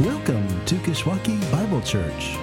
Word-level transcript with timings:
Welcome 0.00 0.46
to 0.66 0.74
Kishwaukee 0.74 1.50
Bible 1.50 1.80
Church. 1.80 2.36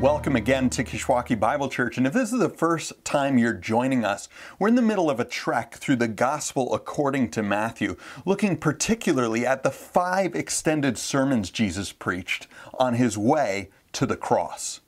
Welcome 0.00 0.36
again 0.36 0.70
to 0.70 0.84
Kishwaukee 0.84 1.40
Bible 1.40 1.68
Church. 1.68 1.98
And 1.98 2.06
if 2.06 2.12
this 2.12 2.32
is 2.32 2.38
the 2.38 2.48
first 2.48 3.04
time 3.04 3.38
you're 3.38 3.52
joining 3.52 4.04
us, 4.04 4.28
we're 4.60 4.68
in 4.68 4.76
the 4.76 4.82
middle 4.82 5.10
of 5.10 5.18
a 5.18 5.24
trek 5.24 5.74
through 5.74 5.96
the 5.96 6.06
Gospel 6.06 6.72
according 6.72 7.32
to 7.32 7.42
Matthew, 7.42 7.96
looking 8.24 8.56
particularly 8.56 9.44
at 9.44 9.64
the 9.64 9.72
five 9.72 10.36
extended 10.36 10.96
sermons 10.96 11.50
Jesus 11.50 11.90
preached 11.90 12.46
on 12.78 12.94
his 12.94 13.18
way 13.18 13.70
to 13.94 14.06
the 14.06 14.16
cross. 14.16 14.78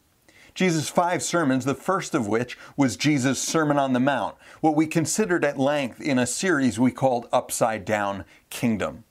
Jesus' 0.55 0.89
five 0.89 1.23
sermons, 1.23 1.65
the 1.65 1.75
first 1.75 2.15
of 2.15 2.27
which 2.27 2.59
was 2.77 2.97
Jesus' 2.97 3.41
Sermon 3.41 3.79
on 3.79 3.93
the 3.93 4.01
Mount, 4.01 4.37
what 4.61 4.77
we 4.77 4.87
considered 4.87 5.45
at 5.45 5.59
length 5.59 6.01
in 6.01 6.19
a 6.19 6.27
series 6.27 6.79
we 6.79 6.91
called 6.91 7.29
Upside 7.33 7.85
Down 7.85 8.25
Kingdom. 8.51 9.05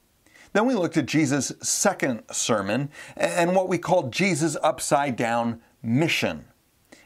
Then 0.53 0.65
we 0.65 0.73
looked 0.73 0.97
at 0.97 1.05
Jesus' 1.05 1.53
second 1.61 2.23
sermon 2.31 2.89
and 3.15 3.55
what 3.55 3.69
we 3.69 3.77
called 3.77 4.11
Jesus' 4.11 4.57
Upside 4.63 5.15
Down 5.15 5.61
Mission. 5.83 6.45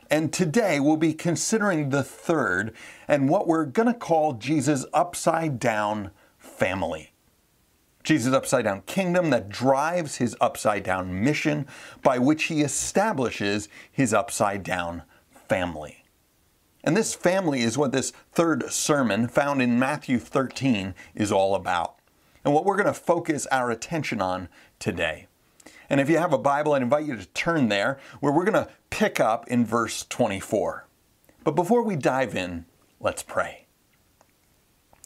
And 0.09 0.31
today 0.31 0.79
we'll 0.79 0.97
be 0.97 1.13
considering 1.13 1.89
the 1.89 2.03
third 2.03 2.73
and 3.07 3.29
what 3.29 3.47
we're 3.47 3.65
going 3.65 3.87
to 3.87 3.93
call 3.93 4.33
Jesus' 4.33 4.85
Upside 4.93 5.59
Down 5.59 6.11
Family. 6.37 7.13
Jesus' 8.03 8.33
upside 8.33 8.65
down 8.65 8.81
kingdom 8.81 9.29
that 9.29 9.49
drives 9.49 10.17
his 10.17 10.35
upside 10.41 10.83
down 10.83 11.23
mission 11.23 11.65
by 12.01 12.19
which 12.19 12.45
he 12.45 12.61
establishes 12.61 13.69
his 13.91 14.13
upside 14.13 14.63
down 14.63 15.03
family. 15.47 16.03
And 16.83 16.97
this 16.97 17.15
family 17.15 17.61
is 17.61 17.77
what 17.77 17.93
this 17.93 18.11
third 18.33 18.71
sermon 18.71 19.27
found 19.27 19.61
in 19.61 19.79
Matthew 19.79 20.19
13 20.19 20.93
is 21.15 21.31
all 21.31 21.55
about, 21.55 21.95
and 22.43 22.53
what 22.53 22.65
we're 22.65 22.75
going 22.75 22.87
to 22.87 22.93
focus 22.93 23.47
our 23.51 23.71
attention 23.71 24.21
on 24.21 24.49
today. 24.79 25.27
And 25.89 26.01
if 26.01 26.09
you 26.09 26.17
have 26.17 26.33
a 26.33 26.37
Bible, 26.37 26.73
I'd 26.73 26.81
invite 26.81 27.05
you 27.05 27.15
to 27.15 27.25
turn 27.27 27.69
there, 27.69 27.99
where 28.19 28.33
we're 28.33 28.45
going 28.45 28.65
to 28.65 28.71
pick 28.89 29.19
up 29.19 29.47
in 29.47 29.65
verse 29.65 30.05
24. 30.09 30.87
But 31.43 31.55
before 31.55 31.83
we 31.83 31.95
dive 31.95 32.35
in, 32.35 32.65
let's 32.99 33.23
pray. 33.23 33.62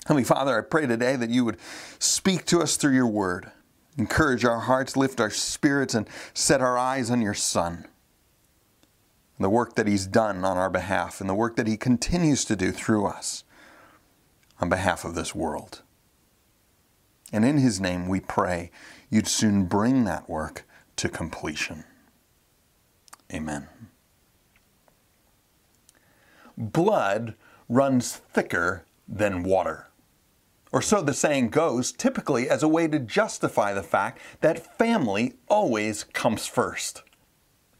Heavenly 0.07 0.23
Father, 0.23 0.57
I 0.57 0.61
pray 0.61 0.87
today 0.87 1.17
that 1.17 1.29
you 1.29 1.43
would 1.43 1.57
speak 1.99 2.45
to 2.45 2.61
us 2.61 2.77
through 2.77 2.93
your 2.93 3.07
word, 3.07 3.51
encourage 3.97 4.45
our 4.45 4.61
hearts, 4.61 4.95
lift 4.95 5.19
our 5.19 5.29
spirits, 5.29 5.93
and 5.93 6.07
set 6.33 6.61
our 6.61 6.77
eyes 6.77 7.11
on 7.11 7.21
your 7.21 7.33
Son. 7.33 7.85
The 9.37 9.49
work 9.49 9.75
that 9.75 9.85
he's 9.85 10.07
done 10.07 10.45
on 10.45 10.55
our 10.55 10.69
behalf 10.69 11.19
and 11.19 11.29
the 11.29 11.35
work 11.35 11.57
that 11.57 11.67
he 11.67 11.75
continues 11.75 12.45
to 12.45 12.55
do 12.55 12.71
through 12.71 13.05
us 13.05 13.43
on 14.61 14.69
behalf 14.69 15.03
of 15.03 15.13
this 15.13 15.35
world. 15.35 15.81
And 17.33 17.43
in 17.43 17.57
his 17.57 17.81
name 17.81 18.07
we 18.07 18.21
pray 18.21 18.71
you'd 19.09 19.27
soon 19.27 19.65
bring 19.65 20.05
that 20.05 20.29
work 20.29 20.65
to 20.95 21.09
completion. 21.09 21.83
Amen. 23.33 23.67
Blood 26.57 27.35
runs 27.67 28.15
thicker 28.15 28.85
than 29.05 29.43
water 29.43 29.86
or 30.71 30.81
so 30.81 31.01
the 31.01 31.13
saying 31.13 31.49
goes, 31.49 31.91
typically 31.91 32.49
as 32.49 32.63
a 32.63 32.67
way 32.67 32.87
to 32.87 32.99
justify 32.99 33.73
the 33.73 33.83
fact 33.83 34.19
that 34.41 34.77
family 34.77 35.33
always 35.47 36.03
comes 36.03 36.47
first. 36.47 37.03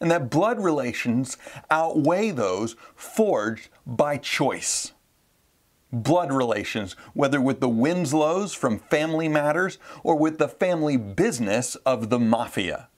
And 0.00 0.10
that 0.10 0.30
blood 0.30 0.62
relations 0.62 1.36
outweigh 1.70 2.30
those 2.30 2.76
forged 2.94 3.68
by 3.86 4.16
choice. 4.16 4.92
Blood 5.90 6.32
relations, 6.32 6.92
whether 7.14 7.40
with 7.40 7.60
the 7.60 7.68
Winslows 7.68 8.54
from 8.54 8.78
Family 8.78 9.28
Matters 9.28 9.78
or 10.04 10.16
with 10.16 10.38
the 10.38 10.48
family 10.48 10.96
business 10.96 11.74
of 11.76 12.10
the 12.10 12.18
Mafia. 12.18 12.88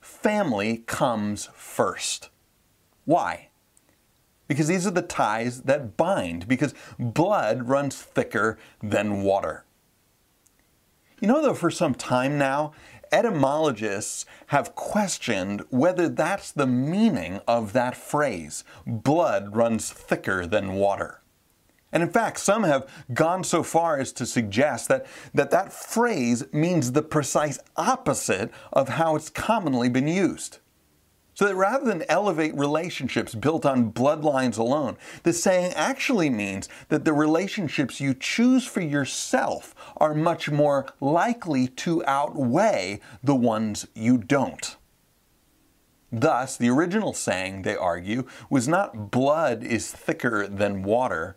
Family 0.00 0.78
comes 0.86 1.48
first. 1.52 2.30
Why? 3.04 3.47
Because 4.48 4.66
these 4.66 4.86
are 4.86 4.90
the 4.90 5.02
ties 5.02 5.62
that 5.62 5.96
bind, 5.96 6.48
because 6.48 6.74
blood 6.98 7.68
runs 7.68 8.00
thicker 8.00 8.58
than 8.82 9.22
water. 9.22 9.64
You 11.20 11.28
know, 11.28 11.42
though, 11.42 11.54
for 11.54 11.70
some 11.70 11.94
time 11.94 12.38
now, 12.38 12.72
etymologists 13.12 14.26
have 14.48 14.74
questioned 14.74 15.62
whether 15.70 16.08
that's 16.08 16.52
the 16.52 16.66
meaning 16.66 17.40
of 17.46 17.72
that 17.72 17.96
phrase 17.96 18.64
blood 18.86 19.54
runs 19.54 19.90
thicker 19.90 20.46
than 20.46 20.74
water. 20.74 21.20
And 21.90 22.02
in 22.02 22.10
fact, 22.10 22.38
some 22.38 22.64
have 22.64 22.88
gone 23.14 23.44
so 23.44 23.62
far 23.62 23.98
as 23.98 24.12
to 24.12 24.26
suggest 24.26 24.88
that, 24.88 25.06
that 25.32 25.50
that 25.50 25.72
phrase 25.72 26.44
means 26.52 26.92
the 26.92 27.02
precise 27.02 27.58
opposite 27.76 28.50
of 28.72 28.90
how 28.90 29.16
it's 29.16 29.30
commonly 29.30 29.88
been 29.88 30.08
used. 30.08 30.58
So 31.38 31.44
that 31.46 31.54
rather 31.54 31.84
than 31.84 32.02
elevate 32.08 32.58
relationships 32.58 33.32
built 33.32 33.64
on 33.64 33.92
bloodlines 33.92 34.58
alone, 34.58 34.96
the 35.22 35.32
saying 35.32 35.72
actually 35.74 36.30
means 36.30 36.68
that 36.88 37.04
the 37.04 37.12
relationships 37.12 38.00
you 38.00 38.12
choose 38.12 38.66
for 38.66 38.80
yourself 38.80 39.72
are 39.98 40.14
much 40.14 40.50
more 40.50 40.92
likely 41.00 41.68
to 41.68 42.04
outweigh 42.06 42.98
the 43.22 43.36
ones 43.36 43.86
you 43.94 44.18
don't. 44.18 44.74
Thus, 46.10 46.56
the 46.56 46.70
original 46.70 47.12
saying, 47.12 47.62
they 47.62 47.76
argue, 47.76 48.26
was 48.50 48.66
not 48.66 49.12
blood 49.12 49.62
is 49.62 49.92
thicker 49.92 50.48
than 50.48 50.82
water, 50.82 51.36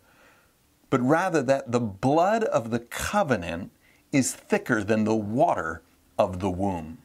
but 0.90 1.00
rather 1.00 1.44
that 1.44 1.70
the 1.70 1.78
blood 1.78 2.42
of 2.42 2.72
the 2.72 2.80
covenant 2.80 3.70
is 4.10 4.34
thicker 4.34 4.82
than 4.82 5.04
the 5.04 5.14
water 5.14 5.82
of 6.18 6.40
the 6.40 6.50
womb 6.50 6.98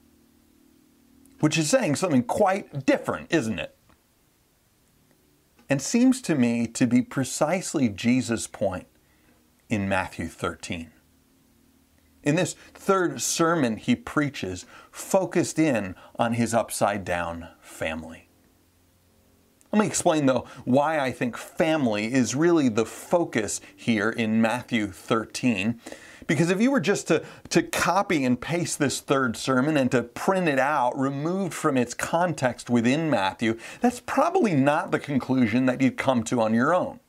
which 1.40 1.58
is 1.58 1.70
saying 1.70 1.96
something 1.96 2.24
quite 2.24 2.86
different, 2.86 3.32
isn't 3.32 3.60
it? 3.60 3.76
And 5.70 5.82
seems 5.82 6.22
to 6.24 6.36
me 6.36 6.66
to 6.68 6.88
be 6.88 7.02
precisely 7.02 7.90
Jesus' 7.90 8.48
point 8.48 8.88
in 9.70 9.90
Matthew 9.90 10.28
13. 10.28 10.92
In 12.24 12.36
this 12.36 12.56
third 12.74 13.22
sermon 13.22 13.78
he 13.78 13.96
preaches, 13.96 14.66
focused 14.92 15.60
in 15.60 15.96
on 16.18 16.34
his 16.34 16.54
upside 16.54 17.06
down 17.06 17.50
family. 17.62 18.28
Let 19.72 19.82
me 19.82 19.88
explain, 19.88 20.26
though, 20.26 20.46
why 20.64 21.00
I 21.00 21.12
think 21.12 21.36
family 21.36 22.14
is 22.14 22.36
really 22.36 22.70
the 22.70 22.86
focus 22.86 23.60
here 23.76 24.10
in 24.10 24.42
Matthew 24.42 24.88
13 24.88 25.80
because 26.28 26.50
if 26.50 26.62
you 26.62 26.70
were 26.70 26.82
just 26.82 27.08
to, 27.08 27.24
to 27.50 27.64
copy 27.64 28.24
and 28.26 28.40
paste 28.40 28.78
this 28.78 29.00
third 29.00 29.38
sermon 29.38 29.78
and 29.78 29.90
to 29.92 30.04
print 30.04 30.48
it 30.48 30.60
out, 30.60 30.98
removed 31.00 31.54
from 31.54 31.78
its 31.78 31.94
context 31.94 32.70
within 32.70 33.10
Matthew, 33.10 33.58
that's 33.80 34.02
probably 34.02 34.54
not 34.54 34.92
the 34.92 35.00
conclusion 35.00 35.66
that 35.66 35.82
you'd 35.82 35.98
come 35.98 36.24
to 36.26 36.42
on 36.42 36.54
your 36.54 36.74
own. 36.74 37.00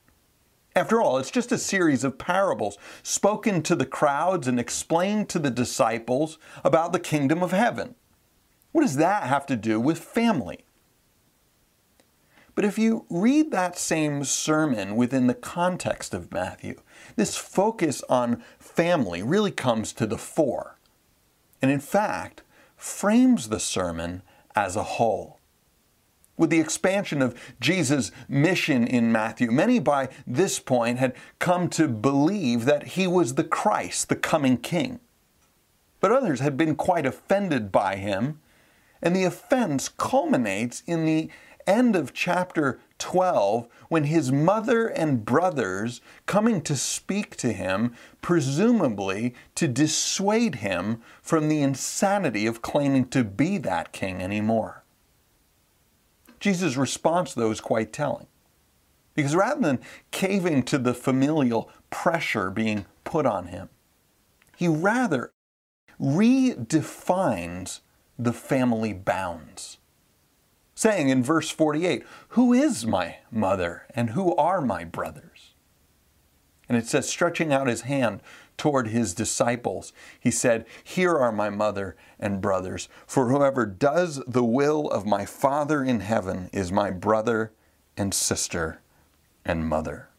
After 0.76 1.02
all, 1.02 1.18
it's 1.18 1.32
just 1.32 1.50
a 1.50 1.58
series 1.58 2.04
of 2.04 2.18
parables 2.18 2.78
spoken 3.02 3.62
to 3.64 3.74
the 3.74 3.86
crowds 3.86 4.46
and 4.46 4.60
explained 4.60 5.28
to 5.30 5.40
the 5.40 5.50
disciples 5.50 6.38
about 6.62 6.92
the 6.92 7.00
kingdom 7.00 7.42
of 7.42 7.50
heaven. 7.50 7.96
What 8.70 8.82
does 8.82 8.96
that 8.96 9.24
have 9.24 9.44
to 9.46 9.56
do 9.56 9.80
with 9.80 9.98
family? 9.98 10.60
But 12.58 12.64
if 12.64 12.76
you 12.76 13.06
read 13.08 13.52
that 13.52 13.78
same 13.78 14.24
sermon 14.24 14.96
within 14.96 15.28
the 15.28 15.34
context 15.34 16.12
of 16.12 16.32
Matthew, 16.32 16.80
this 17.14 17.36
focus 17.36 18.02
on 18.08 18.42
family 18.58 19.22
really 19.22 19.52
comes 19.52 19.92
to 19.92 20.08
the 20.08 20.18
fore, 20.18 20.76
and 21.62 21.70
in 21.70 21.78
fact, 21.78 22.42
frames 22.76 23.48
the 23.48 23.60
sermon 23.60 24.22
as 24.56 24.74
a 24.74 24.82
whole. 24.82 25.38
With 26.36 26.50
the 26.50 26.58
expansion 26.58 27.22
of 27.22 27.40
Jesus' 27.60 28.10
mission 28.28 28.88
in 28.88 29.12
Matthew, 29.12 29.52
many 29.52 29.78
by 29.78 30.08
this 30.26 30.58
point 30.58 30.98
had 30.98 31.14
come 31.38 31.68
to 31.68 31.86
believe 31.86 32.64
that 32.64 32.88
he 32.88 33.06
was 33.06 33.36
the 33.36 33.44
Christ, 33.44 34.08
the 34.08 34.16
coming 34.16 34.56
King. 34.56 34.98
But 36.00 36.10
others 36.10 36.40
had 36.40 36.56
been 36.56 36.74
quite 36.74 37.06
offended 37.06 37.70
by 37.70 37.94
him, 37.94 38.40
and 39.00 39.14
the 39.14 39.22
offense 39.22 39.88
culminates 39.88 40.82
in 40.88 41.04
the 41.04 41.30
end 41.68 41.94
of 41.94 42.14
chapter 42.14 42.80
12 42.98 43.68
when 43.88 44.04
his 44.04 44.32
mother 44.32 44.88
and 44.88 45.24
brothers 45.24 46.00
coming 46.26 46.62
to 46.62 46.74
speak 46.74 47.36
to 47.36 47.52
him, 47.52 47.94
presumably 48.22 49.34
to 49.54 49.68
dissuade 49.68 50.56
him 50.56 51.02
from 51.22 51.48
the 51.48 51.62
insanity 51.62 52.46
of 52.46 52.62
claiming 52.62 53.06
to 53.08 53.22
be 53.22 53.58
that 53.58 53.92
king 53.92 54.22
anymore. 54.22 54.82
Jesus' 56.40 56.76
response, 56.76 57.34
though, 57.34 57.50
is 57.50 57.60
quite 57.60 57.92
telling. 57.92 58.26
Because 59.14 59.34
rather 59.34 59.60
than 59.60 59.80
caving 60.10 60.62
to 60.64 60.78
the 60.78 60.94
familial 60.94 61.70
pressure 61.90 62.50
being 62.50 62.86
put 63.04 63.26
on 63.26 63.48
him, 63.48 63.68
he 64.56 64.68
rather 64.68 65.32
redefines 66.00 67.80
the 68.16 68.32
family 68.32 68.92
bounds 68.92 69.77
saying 70.78 71.08
in 71.08 71.24
verse 71.24 71.50
48, 71.50 72.04
Who 72.28 72.52
is 72.52 72.86
my 72.86 73.16
mother 73.32 73.88
and 73.96 74.10
who 74.10 74.36
are 74.36 74.60
my 74.60 74.84
brothers? 74.84 75.54
And 76.68 76.78
it 76.78 76.86
says, 76.86 77.08
stretching 77.08 77.52
out 77.52 77.66
his 77.66 77.80
hand 77.80 78.20
toward 78.56 78.86
his 78.86 79.12
disciples, 79.12 79.92
he 80.20 80.30
said, 80.30 80.64
Here 80.84 81.18
are 81.18 81.32
my 81.32 81.50
mother 81.50 81.96
and 82.20 82.40
brothers, 82.40 82.88
for 83.08 83.28
whoever 83.28 83.66
does 83.66 84.22
the 84.28 84.44
will 84.44 84.88
of 84.90 85.04
my 85.04 85.26
Father 85.26 85.82
in 85.82 85.98
heaven 85.98 86.48
is 86.52 86.70
my 86.70 86.92
brother 86.92 87.50
and 87.96 88.14
sister 88.14 88.80
and 89.44 89.66
mother. 89.66 90.10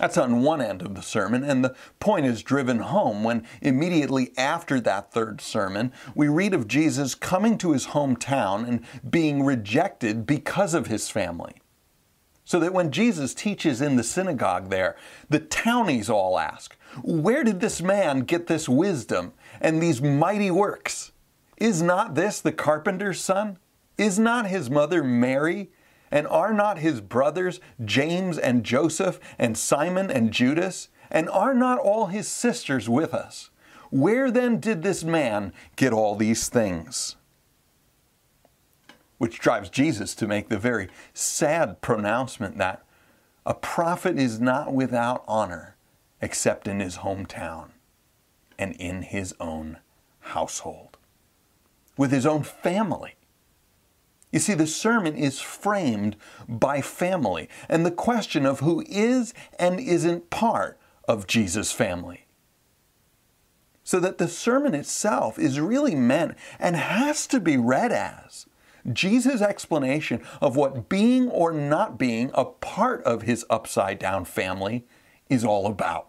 That's 0.00 0.18
on 0.18 0.42
one 0.42 0.60
end 0.60 0.82
of 0.82 0.96
the 0.96 1.02
sermon, 1.02 1.44
and 1.44 1.64
the 1.64 1.76
point 2.00 2.26
is 2.26 2.42
driven 2.42 2.80
home 2.80 3.22
when 3.22 3.46
immediately 3.62 4.32
after 4.36 4.80
that 4.80 5.12
third 5.12 5.40
sermon, 5.40 5.92
we 6.16 6.26
read 6.26 6.52
of 6.52 6.66
Jesus 6.66 7.14
coming 7.14 7.56
to 7.58 7.70
his 7.70 7.88
hometown 7.88 8.66
and 8.66 8.84
being 9.08 9.44
rejected 9.44 10.26
because 10.26 10.74
of 10.74 10.88
his 10.88 11.10
family. 11.10 11.54
So 12.44 12.58
that 12.58 12.74
when 12.74 12.90
Jesus 12.90 13.34
teaches 13.34 13.80
in 13.80 13.94
the 13.94 14.02
synagogue 14.02 14.68
there, 14.68 14.96
the 15.30 15.38
townies 15.38 16.10
all 16.10 16.40
ask, 16.40 16.76
Where 17.02 17.44
did 17.44 17.60
this 17.60 17.80
man 17.80 18.20
get 18.20 18.48
this 18.48 18.68
wisdom 18.68 19.32
and 19.60 19.80
these 19.80 20.02
mighty 20.02 20.50
works? 20.50 21.12
Is 21.56 21.80
not 21.80 22.16
this 22.16 22.40
the 22.40 22.52
carpenter's 22.52 23.20
son? 23.20 23.58
Is 23.96 24.18
not 24.18 24.48
his 24.48 24.68
mother 24.68 25.04
Mary? 25.04 25.70
And 26.14 26.28
are 26.28 26.54
not 26.54 26.78
his 26.78 27.00
brothers 27.00 27.58
James 27.84 28.38
and 28.38 28.62
Joseph 28.62 29.18
and 29.36 29.58
Simon 29.58 30.12
and 30.12 30.32
Judas? 30.32 30.88
And 31.10 31.28
are 31.28 31.54
not 31.54 31.80
all 31.80 32.06
his 32.06 32.28
sisters 32.28 32.88
with 32.88 33.12
us? 33.12 33.50
Where 33.90 34.30
then 34.30 34.60
did 34.60 34.84
this 34.84 35.02
man 35.02 35.52
get 35.74 35.92
all 35.92 36.14
these 36.14 36.48
things? 36.48 37.16
Which 39.18 39.40
drives 39.40 39.68
Jesus 39.70 40.14
to 40.14 40.28
make 40.28 40.48
the 40.48 40.58
very 40.58 40.88
sad 41.14 41.80
pronouncement 41.80 42.58
that 42.58 42.84
a 43.44 43.54
prophet 43.54 44.16
is 44.16 44.40
not 44.40 44.72
without 44.72 45.24
honor 45.26 45.74
except 46.22 46.68
in 46.68 46.78
his 46.78 46.98
hometown 46.98 47.70
and 48.56 48.76
in 48.76 49.02
his 49.02 49.34
own 49.40 49.78
household, 50.20 50.96
with 51.96 52.12
his 52.12 52.24
own 52.24 52.44
family. 52.44 53.16
You 54.34 54.40
see, 54.40 54.54
the 54.54 54.66
sermon 54.66 55.14
is 55.14 55.40
framed 55.40 56.16
by 56.48 56.80
family 56.80 57.48
and 57.68 57.86
the 57.86 57.92
question 57.92 58.44
of 58.44 58.58
who 58.58 58.82
is 58.88 59.32
and 59.60 59.78
isn't 59.78 60.28
part 60.28 60.76
of 61.06 61.28
Jesus' 61.28 61.70
family. 61.70 62.26
So 63.84 64.00
that 64.00 64.18
the 64.18 64.26
sermon 64.26 64.74
itself 64.74 65.38
is 65.38 65.60
really 65.60 65.94
meant 65.94 66.36
and 66.58 66.74
has 66.74 67.28
to 67.28 67.38
be 67.38 67.56
read 67.56 67.92
as 67.92 68.46
Jesus' 68.92 69.40
explanation 69.40 70.20
of 70.40 70.56
what 70.56 70.88
being 70.88 71.28
or 71.28 71.52
not 71.52 71.96
being 71.96 72.32
a 72.34 72.44
part 72.44 73.04
of 73.04 73.22
his 73.22 73.46
upside 73.48 74.00
down 74.00 74.24
family 74.24 74.84
is 75.28 75.44
all 75.44 75.66
about. 75.66 76.08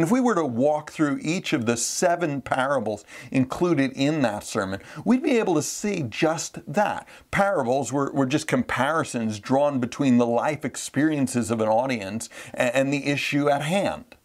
And 0.00 0.06
if 0.06 0.10
we 0.10 0.20
were 0.22 0.34
to 0.34 0.46
walk 0.46 0.92
through 0.92 1.18
each 1.20 1.52
of 1.52 1.66
the 1.66 1.76
seven 1.76 2.40
parables 2.40 3.04
included 3.30 3.92
in 3.92 4.22
that 4.22 4.44
sermon, 4.44 4.80
we'd 5.04 5.22
be 5.22 5.36
able 5.36 5.54
to 5.56 5.62
see 5.62 6.02
just 6.08 6.60
that. 6.66 7.06
Parables 7.30 7.92
were, 7.92 8.10
were 8.12 8.24
just 8.24 8.46
comparisons 8.46 9.38
drawn 9.38 9.78
between 9.78 10.16
the 10.16 10.24
life 10.24 10.64
experiences 10.64 11.50
of 11.50 11.60
an 11.60 11.68
audience 11.68 12.30
and, 12.54 12.74
and 12.74 12.92
the 12.94 13.08
issue 13.08 13.50
at 13.50 13.60
hand. 13.60 14.16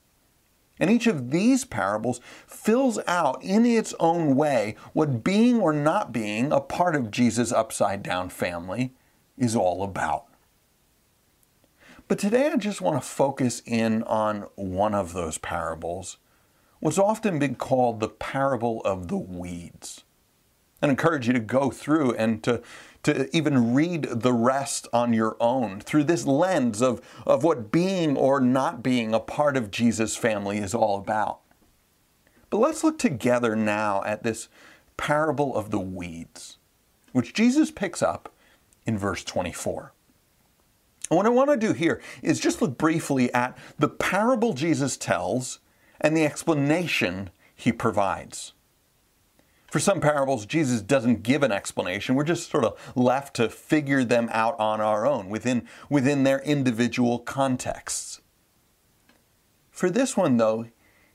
And 0.80 0.90
each 0.90 1.08
of 1.08 1.32
these 1.32 1.66
parables 1.66 2.22
fills 2.48 2.98
out 3.06 3.44
in 3.44 3.66
its 3.66 3.94
own 4.00 4.38
way 4.38 4.78
what 4.94 5.26
being 5.26 5.60
or 5.60 5.74
not 5.74 6.14
being 6.14 6.54
a 6.54 6.62
part 6.62 6.96
of 6.96 7.12
Jesus' 7.12 7.52
upside 7.52 8.02
down 8.02 8.30
family 8.30 8.94
is 9.38 9.58
all 9.58 9.84
about. 9.84 10.28
But 12.08 12.20
today 12.20 12.52
I 12.54 12.58
just 12.58 12.82
want 12.82 13.02
to 13.02 13.08
focus 13.08 13.64
in 13.66 14.04
on 14.04 14.42
one 14.54 14.94
of 14.94 15.14
those 15.14 15.40
parables, 15.40 16.18
what's 16.80 17.00
often 17.00 17.40
been 17.40 17.56
called 17.56 18.00
the 18.00 18.10
parable 18.10 18.82
of 18.86 19.08
the 19.08 19.18
weeds. 19.18 20.04
And 20.84 20.92
encourage 20.92 21.26
you 21.26 21.34
to 21.34 21.40
go 21.40 21.72
through 21.72 22.14
and 22.14 22.44
to, 22.44 22.62
to 23.04 23.36
even 23.36 23.74
read 23.74 24.04
the 24.04 24.34
rest 24.34 24.88
on 24.94 25.14
your 25.14 25.36
own 25.40 25.80
through 25.80 26.04
this 26.04 26.28
lens 26.28 26.80
of, 26.80 27.02
of 27.26 27.44
what 27.44 27.72
being 27.72 28.16
or 28.16 28.40
not 28.40 28.84
being 28.84 29.12
a 29.12 29.20
part 29.20 29.58
of 29.58 29.72
Jesus' 29.72 30.16
family 30.16 30.60
is 30.60 30.76
all 30.76 31.00
about. 31.00 31.40
But 32.52 32.60
let's 32.60 32.84
look 32.84 33.00
together 33.00 33.56
now 33.56 34.04
at 34.04 34.22
this 34.22 34.48
parable 34.96 35.56
of 35.56 35.72
the 35.72 35.80
weeds, 35.80 36.58
which 37.14 37.34
Jesus 37.34 37.72
picks 37.72 38.04
up 38.04 38.32
in 38.86 38.96
verse 38.96 39.24
24. 39.24 39.95
And 41.10 41.18
what 41.18 41.26
I 41.26 41.30
want 41.30 41.50
to 41.52 41.58
do 41.58 41.74
here 41.74 42.02
is 42.22 42.40
just 42.40 42.62
look 42.62 42.78
briefly 42.78 43.34
at 43.34 43.58
the 43.78 43.90
parable 43.90 44.54
Jesus 44.54 44.98
tells 44.98 45.60
and 46.02 46.16
the 46.16 46.26
explanation 46.26 47.30
he 47.56 47.72
provides. 47.72 48.54
For 49.68 49.80
some 49.80 50.00
parables, 50.00 50.46
Jesus 50.46 50.82
doesn't 50.82 51.24
give 51.24 51.44
an 51.44 51.52
explanation. 51.52 52.16
We're 52.16 52.24
just 52.24 52.50
sort 52.50 52.64
of 52.64 52.80
left 52.96 53.36
to 53.36 53.50
figure 53.50 54.04
them 54.04 54.30
out 54.32 54.58
on 54.60 54.80
our 54.80 55.06
own 55.06 55.30
within, 55.30 55.68
within 55.90 56.24
their 56.24 56.40
individual 56.40 57.20
contexts. 57.20 58.22
For 59.72 59.90
this 59.90 60.16
one, 60.16 60.38
though, 60.38 60.68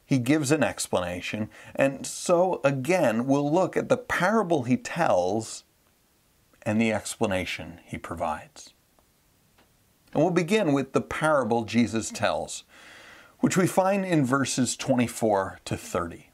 he 0.04 0.18
gives 0.18 0.50
an 0.50 0.62
explanation. 0.62 1.48
And 1.74 2.04
so, 2.06 2.60
again, 2.62 3.26
we'll 3.26 3.50
look 3.50 3.76
at 3.76 3.88
the 3.88 3.96
parable 3.96 4.64
he 4.64 4.76
tells 4.76 5.64
and 6.62 6.78
the 6.78 6.92
explanation 6.92 7.80
he 7.86 7.96
provides. 7.96 8.74
And 10.12 10.22
we'll 10.22 10.32
begin 10.32 10.72
with 10.72 10.92
the 10.92 11.00
parable 11.00 11.64
Jesus 11.64 12.10
tells, 12.10 12.64
which 13.38 13.56
we 13.56 13.66
find 13.66 14.04
in 14.04 14.24
verses 14.24 14.76
24 14.76 15.60
to 15.64 15.76
30, 15.76 16.30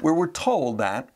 where 0.00 0.14
we're 0.14 0.30
told 0.30 0.78
that 0.78 1.08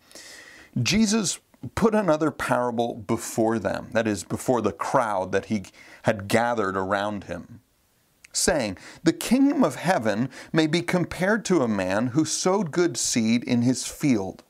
Jesus 0.81 1.41
put 1.75 1.95
another 1.95 2.31
parable 2.31 2.95
before 2.95 3.59
them, 3.59 3.89
that 3.93 4.07
is, 4.07 4.25
before 4.25 4.63
the 4.63 4.73
crowd 4.73 5.33
that 5.33 5.47
he 5.47 5.65
had 6.05 6.29
gathered 6.29 6.77
around 6.77 7.25
him, 7.25 7.61
saying, 8.33 8.79
The 9.03 9.13
kingdom 9.13 9.65
of 9.65 9.75
heaven 9.75 10.31
may 10.53 10.67
be 10.67 10.81
compared 10.83 11.45
to 11.47 11.63
a 11.63 11.69
man 11.69 12.09
who 12.09 12.25
sowed 12.25 12.71
good 12.71 12.97
seed 12.97 13.45
in 13.45 13.63
his 13.63 13.87
field. 13.87 14.45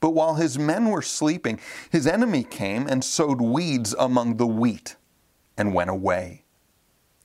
But 0.00 0.10
while 0.10 0.34
his 0.34 0.58
men 0.58 0.90
were 0.90 1.02
sleeping, 1.02 1.58
his 1.90 2.06
enemy 2.06 2.44
came 2.44 2.86
and 2.86 3.02
sowed 3.02 3.40
weeds 3.40 3.94
among 3.98 4.36
the 4.36 4.46
wheat 4.46 4.96
and 5.56 5.74
went 5.74 5.90
away. 5.90 6.44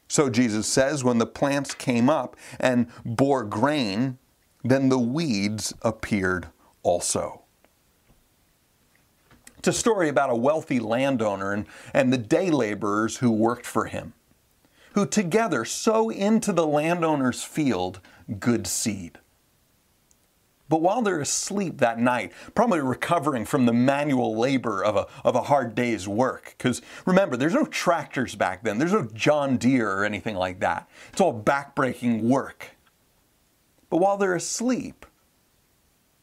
So 0.08 0.30
Jesus 0.30 0.68
says, 0.68 1.04
when 1.04 1.20
the 1.20 1.26
plants 1.26 1.74
came 1.74 2.10
up 2.10 2.36
and 2.60 2.88
bore 3.06 3.46
grain, 3.46 4.18
then 4.62 4.90
the 4.90 5.00
weeds 5.00 5.74
appeared 5.84 6.48
also. 6.84 7.44
It's 9.58 9.70
a 9.70 9.74
story 9.74 10.10
about 10.10 10.30
a 10.30 10.36
wealthy 10.36 10.80
landowner 10.80 11.54
and, 11.54 11.66
and 11.94 12.12
the 12.12 12.18
day 12.18 12.52
laborers 12.52 13.18
who 13.18 13.32
worked 13.32 13.66
for 13.66 13.86
him, 13.86 14.14
who 14.96 15.06
together 15.06 15.64
sow 15.64 16.10
into 16.10 16.52
the 16.52 16.68
landowner's 16.68 17.44
field 17.44 18.02
good 18.40 18.68
seed. 18.68 19.20
But 20.72 20.82
while 20.82 21.02
they're 21.02 21.20
asleep 21.20 21.80
that 21.80 22.00
night, 22.00 22.32
probably 22.56 22.80
recovering 22.80 23.44
from 23.44 23.66
the 23.66 23.74
manual 23.74 24.38
labor 24.38 24.82
of 24.82 24.96
a, 24.96 25.06
of 25.26 25.36
a 25.36 25.42
hard 25.42 25.76
day's 25.76 26.08
work, 26.08 26.56
because 26.58 26.82
remember, 27.06 27.36
there's 27.36 27.54
no 27.54 27.66
tractors 27.66 28.36
back 28.36 28.64
then, 28.64 28.78
there's 28.78 28.94
no 28.94 29.06
John 29.14 29.58
Deere 29.58 29.92
or 29.92 30.06
anything 30.06 30.38
like 30.38 30.62
that. 30.62 30.90
It's 31.12 31.20
all 31.20 31.38
backbreaking 31.38 32.22
work. 32.22 32.78
But 33.90 33.98
while 33.98 34.16
they're 34.16 34.34
asleep, 34.34 35.06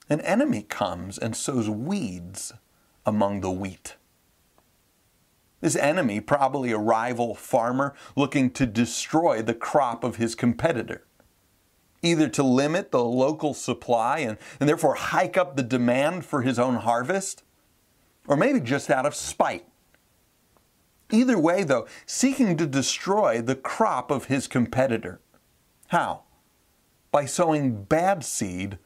an 0.09 0.23
enemy 0.23 0.62
comes 0.62 1.19
and 1.19 1.37
sows 1.37 1.69
weeds 1.69 2.55
among 3.05 3.43
the 3.43 3.50
wheat. 3.50 3.97
This 5.61 5.76
enemy, 5.76 6.21
probably 6.21 6.71
a 6.71 6.78
rival 6.78 7.35
farmer 7.35 7.95
looking 8.17 8.50
to 8.52 8.64
destroy 8.64 9.43
the 9.43 9.52
crop 9.52 10.05
of 10.05 10.17
his 10.17 10.35
competitor 10.35 11.05
either 12.02 12.28
to 12.28 12.43
limit 12.43 12.90
the 12.90 13.05
local 13.05 13.55
supply 13.55 14.19
and, 14.19 14.38
and 14.61 14.69
therefore 14.69 14.95
hike 14.95 15.37
up 15.37 15.57
the 15.57 15.62
demand 15.62 16.25
for 16.25 16.43
his 16.43 16.59
own 16.59 16.76
harvest, 16.76 17.43
or 18.26 18.37
maybe 18.37 18.61
just 18.61 18.90
out 18.90 19.07
of 19.07 19.14
spite. 19.14 19.67
Either 21.11 21.38
way, 21.38 21.64
though, 21.64 21.87
seeking 22.05 22.57
to 22.57 22.67
destroy 22.67 23.40
the 23.40 23.57
crop 23.57 24.11
of 24.11 24.26
his 24.26 24.47
competitor. 24.47 25.21
How? 25.88 26.25
By 27.11 27.25
sowing 27.25 27.85
bad 27.85 28.25
seed 28.25 28.78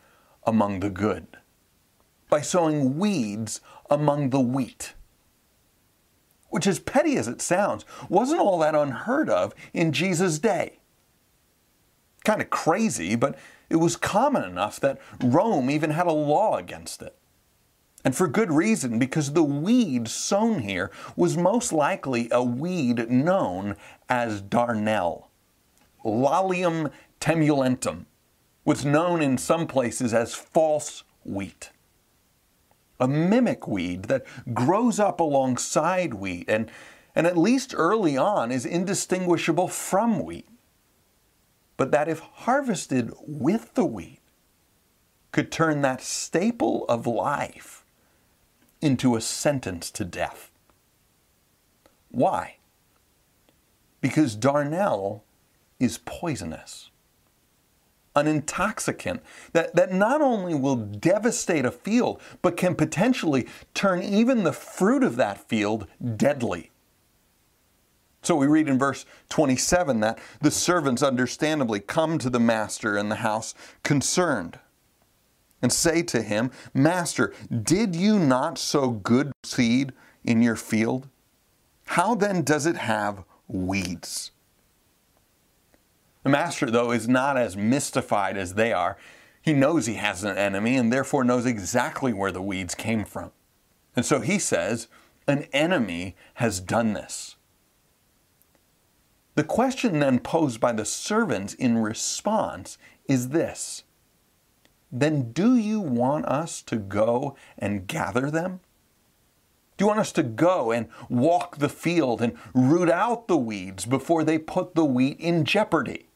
among 0.44 0.80
the 0.80 0.90
good, 0.90 1.26
by 2.30 2.40
sowing 2.40 2.98
weeds 2.98 3.60
among 3.90 4.30
the 4.30 4.40
wheat. 4.40 4.94
Which, 6.50 6.66
as 6.66 6.78
petty 6.78 7.16
as 7.16 7.26
it 7.26 7.40
sounds, 7.40 7.84
wasn't 8.08 8.40
all 8.40 8.58
that 8.60 8.74
unheard 8.74 9.28
of 9.28 9.54
in 9.72 9.90
Jesus' 9.90 10.38
day 10.38 10.78
kind 12.24 12.40
of 12.40 12.50
crazy, 12.50 13.16
but 13.16 13.36
it 13.68 13.76
was 13.76 13.96
common 13.96 14.44
enough 14.44 14.78
that 14.80 14.98
Rome 15.22 15.70
even 15.70 15.90
had 15.90 16.06
a 16.06 16.12
law 16.12 16.56
against 16.56 17.02
it. 17.02 17.16
And 18.04 18.16
for 18.16 18.26
good 18.26 18.50
reason, 18.50 18.98
because 18.98 19.32
the 19.32 19.44
weed 19.44 20.08
sown 20.08 20.60
here 20.60 20.90
was 21.16 21.36
most 21.36 21.72
likely 21.72 22.28
a 22.30 22.42
weed 22.42 23.08
known 23.08 23.76
as 24.08 24.42
darnel. 24.42 25.28
Lolium 26.04 26.90
temulentum 27.20 28.06
was 28.64 28.84
known 28.84 29.22
in 29.22 29.38
some 29.38 29.66
places 29.66 30.12
as 30.12 30.34
false 30.34 31.04
wheat. 31.24 31.70
A 32.98 33.08
mimic 33.08 33.66
weed 33.66 34.04
that 34.04 34.24
grows 34.52 34.98
up 35.00 35.20
alongside 35.20 36.14
wheat 36.14 36.48
and, 36.48 36.70
and 37.14 37.26
at 37.26 37.36
least 37.36 37.74
early 37.76 38.16
on 38.16 38.52
is 38.52 38.66
indistinguishable 38.66 39.68
from 39.68 40.24
wheat. 40.24 40.48
But 41.76 41.90
that 41.90 42.08
if 42.08 42.20
harvested 42.20 43.12
with 43.18 43.74
the 43.74 43.84
wheat, 43.84 44.20
could 45.32 45.50
turn 45.50 45.80
that 45.82 46.02
staple 46.02 46.84
of 46.88 47.06
life 47.06 47.84
into 48.82 49.16
a 49.16 49.20
sentence 49.20 49.90
to 49.92 50.04
death. 50.04 50.50
Why? 52.10 52.56
Because 54.02 54.36
darnel 54.36 55.22
is 55.80 55.98
poisonous. 56.04 56.90
An 58.14 58.26
intoxicant 58.26 59.22
that, 59.52 59.74
that 59.74 59.92
not 59.92 60.20
only 60.20 60.54
will 60.54 60.76
devastate 60.76 61.64
a 61.64 61.70
field, 61.70 62.20
but 62.42 62.58
can 62.58 62.74
potentially 62.74 63.46
turn 63.72 64.02
even 64.02 64.42
the 64.42 64.52
fruit 64.52 65.02
of 65.02 65.16
that 65.16 65.48
field 65.48 65.86
deadly. 66.16 66.71
So 68.22 68.36
we 68.36 68.46
read 68.46 68.68
in 68.68 68.78
verse 68.78 69.04
27 69.30 70.00
that 70.00 70.18
the 70.40 70.50
servants 70.50 71.02
understandably 71.02 71.80
come 71.80 72.18
to 72.18 72.30
the 72.30 72.40
master 72.40 72.96
in 72.96 73.08
the 73.08 73.16
house 73.16 73.54
concerned 73.82 74.60
and 75.60 75.72
say 75.72 76.02
to 76.02 76.22
him, 76.22 76.50
Master, 76.72 77.32
did 77.50 77.96
you 77.96 78.18
not 78.18 78.58
sow 78.58 78.90
good 78.90 79.32
seed 79.44 79.92
in 80.24 80.40
your 80.42 80.56
field? 80.56 81.08
How 81.86 82.14
then 82.14 82.42
does 82.42 82.64
it 82.64 82.76
have 82.76 83.24
weeds? 83.48 84.30
The 86.22 86.30
master, 86.30 86.70
though, 86.70 86.92
is 86.92 87.08
not 87.08 87.36
as 87.36 87.56
mystified 87.56 88.36
as 88.36 88.54
they 88.54 88.72
are. 88.72 88.96
He 89.40 89.52
knows 89.52 89.86
he 89.86 89.94
has 89.94 90.22
an 90.22 90.36
enemy 90.36 90.76
and 90.76 90.92
therefore 90.92 91.24
knows 91.24 91.46
exactly 91.46 92.12
where 92.12 92.30
the 92.30 92.42
weeds 92.42 92.76
came 92.76 93.04
from. 93.04 93.32
And 93.96 94.06
so 94.06 94.20
he 94.20 94.38
says, 94.38 94.86
An 95.26 95.46
enemy 95.52 96.14
has 96.34 96.60
done 96.60 96.92
this. 96.92 97.36
The 99.34 99.44
question 99.44 100.00
then 100.00 100.18
posed 100.18 100.60
by 100.60 100.72
the 100.72 100.84
servants 100.84 101.54
in 101.54 101.78
response 101.78 102.78
is 103.08 103.30
this 103.30 103.84
then 104.94 105.32
do 105.32 105.56
you 105.56 105.80
want 105.80 106.26
us 106.26 106.60
to 106.62 106.76
go 106.76 107.34
and 107.58 107.86
gather 107.86 108.30
them? 108.30 108.60
Do 109.78 109.84
you 109.84 109.88
want 109.88 110.00
us 110.00 110.12
to 110.12 110.22
go 110.22 110.70
and 110.70 110.88
walk 111.08 111.56
the 111.56 111.70
field 111.70 112.20
and 112.20 112.36
root 112.52 112.90
out 112.90 113.26
the 113.26 113.38
weeds 113.38 113.86
before 113.86 114.22
they 114.22 114.38
put 114.38 114.74
the 114.74 114.84
wheat 114.84 115.18
in 115.18 115.46
jeopardy? 115.46 116.08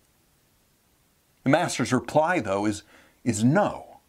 The 1.42 1.50
master's 1.50 1.92
reply, 1.92 2.40
though, 2.40 2.66
is, 2.66 2.82
is 3.24 3.42
no. 3.42 4.00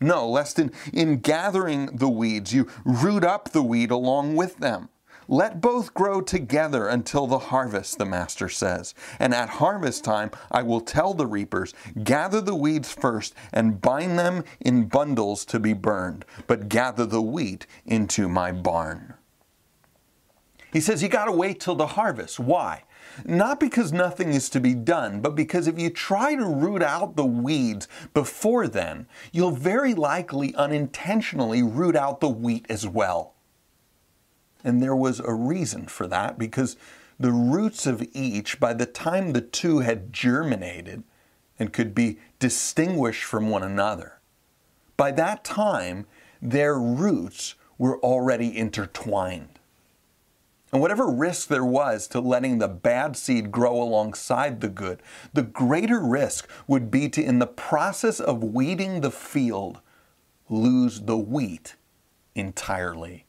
No, 0.00 0.28
lest 0.28 0.58
in, 0.58 0.70
in 0.92 1.18
gathering 1.18 1.96
the 1.96 2.08
weeds, 2.08 2.54
you 2.54 2.68
root 2.84 3.24
up 3.24 3.50
the 3.50 3.62
weed 3.62 3.90
along 3.90 4.36
with 4.36 4.58
them. 4.58 4.88
Let 5.28 5.60
both 5.60 5.94
grow 5.94 6.20
together 6.20 6.88
until 6.88 7.26
the 7.26 7.38
harvest, 7.38 7.98
the 7.98 8.04
master 8.04 8.48
says. 8.48 8.94
And 9.18 9.34
at 9.34 9.48
harvest 9.48 10.04
time, 10.04 10.30
I 10.50 10.62
will 10.62 10.80
tell 10.80 11.14
the 11.14 11.26
reapers, 11.26 11.74
gather 12.02 12.40
the 12.40 12.54
weeds 12.54 12.92
first 12.92 13.34
and 13.52 13.80
bind 13.80 14.18
them 14.18 14.44
in 14.60 14.86
bundles 14.86 15.44
to 15.46 15.60
be 15.60 15.72
burned, 15.72 16.24
but 16.46 16.68
gather 16.68 17.06
the 17.06 17.22
wheat 17.22 17.66
into 17.86 18.28
my 18.28 18.52
barn. 18.52 19.14
He 20.72 20.80
says 20.80 21.02
you 21.02 21.08
got 21.08 21.26
to 21.26 21.32
wait 21.32 21.60
till 21.60 21.74
the 21.74 21.88
harvest. 21.88 22.40
Why? 22.40 22.84
Not 23.26 23.60
because 23.60 23.92
nothing 23.92 24.30
is 24.30 24.48
to 24.50 24.60
be 24.60 24.74
done, 24.74 25.20
but 25.20 25.34
because 25.34 25.66
if 25.66 25.78
you 25.78 25.90
try 25.90 26.34
to 26.34 26.46
root 26.46 26.82
out 26.82 27.16
the 27.16 27.26
weeds 27.26 27.88
before 28.14 28.66
then, 28.68 29.06
you'll 29.32 29.50
very 29.50 29.92
likely 29.92 30.54
unintentionally 30.54 31.62
root 31.62 31.94
out 31.94 32.20
the 32.20 32.28
wheat 32.28 32.64
as 32.70 32.88
well. 32.88 33.34
And 34.64 34.82
there 34.82 34.96
was 34.96 35.20
a 35.20 35.34
reason 35.34 35.86
for 35.86 36.06
that 36.06 36.38
because 36.38 36.76
the 37.18 37.32
roots 37.32 37.86
of 37.86 38.06
each, 38.12 38.58
by 38.58 38.74
the 38.74 38.86
time 38.86 39.32
the 39.32 39.40
two 39.40 39.80
had 39.80 40.12
germinated 40.12 41.04
and 41.58 41.72
could 41.72 41.94
be 41.94 42.18
distinguished 42.38 43.24
from 43.24 43.50
one 43.50 43.62
another, 43.62 44.20
by 44.96 45.12
that 45.12 45.44
time 45.44 46.06
their 46.40 46.78
roots 46.78 47.54
were 47.78 47.98
already 48.00 48.56
intertwined. 48.56 49.58
And 50.72 50.80
whatever 50.80 51.06
risk 51.06 51.48
there 51.48 51.64
was 51.64 52.08
to 52.08 52.20
letting 52.20 52.58
the 52.58 52.68
bad 52.68 53.16
seed 53.16 53.52
grow 53.52 53.80
alongside 53.82 54.60
the 54.60 54.68
good, 54.68 55.02
the 55.34 55.42
greater 55.42 56.00
risk 56.00 56.48
would 56.66 56.90
be 56.90 57.10
to, 57.10 57.22
in 57.22 57.40
the 57.40 57.46
process 57.46 58.20
of 58.20 58.42
weeding 58.42 59.02
the 59.02 59.10
field, 59.10 59.80
lose 60.48 61.02
the 61.02 61.18
wheat 61.18 61.76
entirely. 62.34 63.26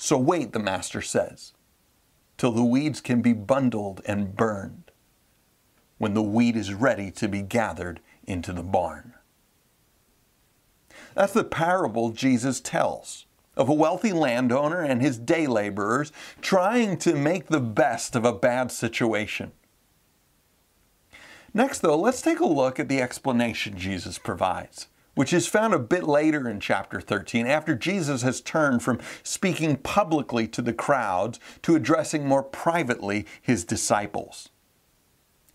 So 0.00 0.16
wait, 0.16 0.52
the 0.52 0.60
master 0.60 1.02
says, 1.02 1.52
till 2.36 2.52
the 2.52 2.62
weeds 2.62 3.00
can 3.00 3.20
be 3.20 3.32
bundled 3.32 4.00
and 4.06 4.36
burned, 4.36 4.92
when 5.98 6.14
the 6.14 6.22
wheat 6.22 6.54
is 6.54 6.72
ready 6.72 7.10
to 7.10 7.26
be 7.26 7.42
gathered 7.42 7.98
into 8.24 8.52
the 8.52 8.62
barn. 8.62 9.14
That's 11.16 11.32
the 11.32 11.42
parable 11.42 12.10
Jesus 12.10 12.60
tells 12.60 13.26
of 13.56 13.68
a 13.68 13.74
wealthy 13.74 14.12
landowner 14.12 14.82
and 14.82 15.02
his 15.02 15.18
day 15.18 15.48
laborers 15.48 16.12
trying 16.40 16.96
to 16.98 17.16
make 17.16 17.48
the 17.48 17.60
best 17.60 18.14
of 18.14 18.24
a 18.24 18.32
bad 18.32 18.70
situation. 18.70 19.50
Next, 21.52 21.80
though, 21.80 21.98
let's 21.98 22.22
take 22.22 22.38
a 22.38 22.46
look 22.46 22.78
at 22.78 22.88
the 22.88 23.02
explanation 23.02 23.76
Jesus 23.76 24.16
provides 24.16 24.86
which 25.18 25.32
is 25.32 25.48
found 25.48 25.74
a 25.74 25.78
bit 25.80 26.04
later 26.04 26.48
in 26.48 26.60
chapter 26.60 27.00
13, 27.00 27.44
after 27.44 27.74
Jesus 27.74 28.22
has 28.22 28.40
turned 28.40 28.84
from 28.84 29.00
speaking 29.24 29.76
publicly 29.76 30.46
to 30.46 30.62
the 30.62 30.72
crowds 30.72 31.40
to 31.60 31.74
addressing 31.74 32.24
more 32.24 32.44
privately 32.44 33.26
his 33.42 33.64
disciples. 33.64 34.50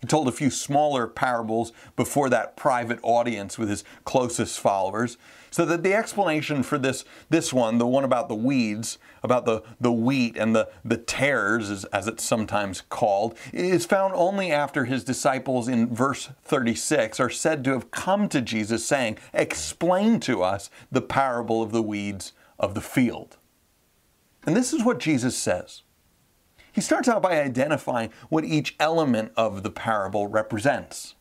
He 0.02 0.06
told 0.06 0.28
a 0.28 0.32
few 0.32 0.50
smaller 0.50 1.06
parables 1.06 1.72
before 1.96 2.28
that 2.28 2.58
private 2.58 2.98
audience 3.02 3.56
with 3.56 3.70
his 3.70 3.84
closest 4.04 4.60
followers, 4.60 5.16
so 5.54 5.64
that 5.64 5.84
the 5.84 5.94
explanation 5.94 6.64
for 6.64 6.78
this, 6.78 7.04
this 7.30 7.52
one, 7.52 7.78
the 7.78 7.86
one 7.86 8.02
about 8.02 8.28
the 8.28 8.34
weeds, 8.34 8.98
about 9.22 9.44
the, 9.44 9.62
the 9.80 9.92
wheat 9.92 10.36
and 10.36 10.52
the, 10.52 10.68
the 10.84 10.96
tares, 10.96 11.70
as, 11.70 11.84
as 11.84 12.08
it's 12.08 12.24
sometimes 12.24 12.80
called, 12.88 13.38
is 13.52 13.86
found 13.86 14.12
only 14.16 14.50
after 14.50 14.86
his 14.86 15.04
disciples 15.04 15.68
in 15.68 15.94
verse 15.94 16.30
36 16.42 17.20
are 17.20 17.30
said 17.30 17.62
to 17.62 17.70
have 17.70 17.92
come 17.92 18.28
to 18.30 18.40
Jesus 18.40 18.84
saying, 18.84 19.16
Explain 19.32 20.18
to 20.18 20.42
us 20.42 20.70
the 20.90 21.00
parable 21.00 21.62
of 21.62 21.70
the 21.70 21.82
weeds 21.82 22.32
of 22.58 22.74
the 22.74 22.80
field. 22.80 23.36
And 24.44 24.56
this 24.56 24.72
is 24.72 24.84
what 24.84 24.98
Jesus 24.98 25.36
says. 25.36 25.82
He 26.72 26.80
starts 26.80 27.06
out 27.06 27.22
by 27.22 27.40
identifying 27.40 28.10
what 28.28 28.44
each 28.44 28.74
element 28.80 29.30
of 29.36 29.62
the 29.62 29.70
parable 29.70 30.26
represents. 30.26 31.14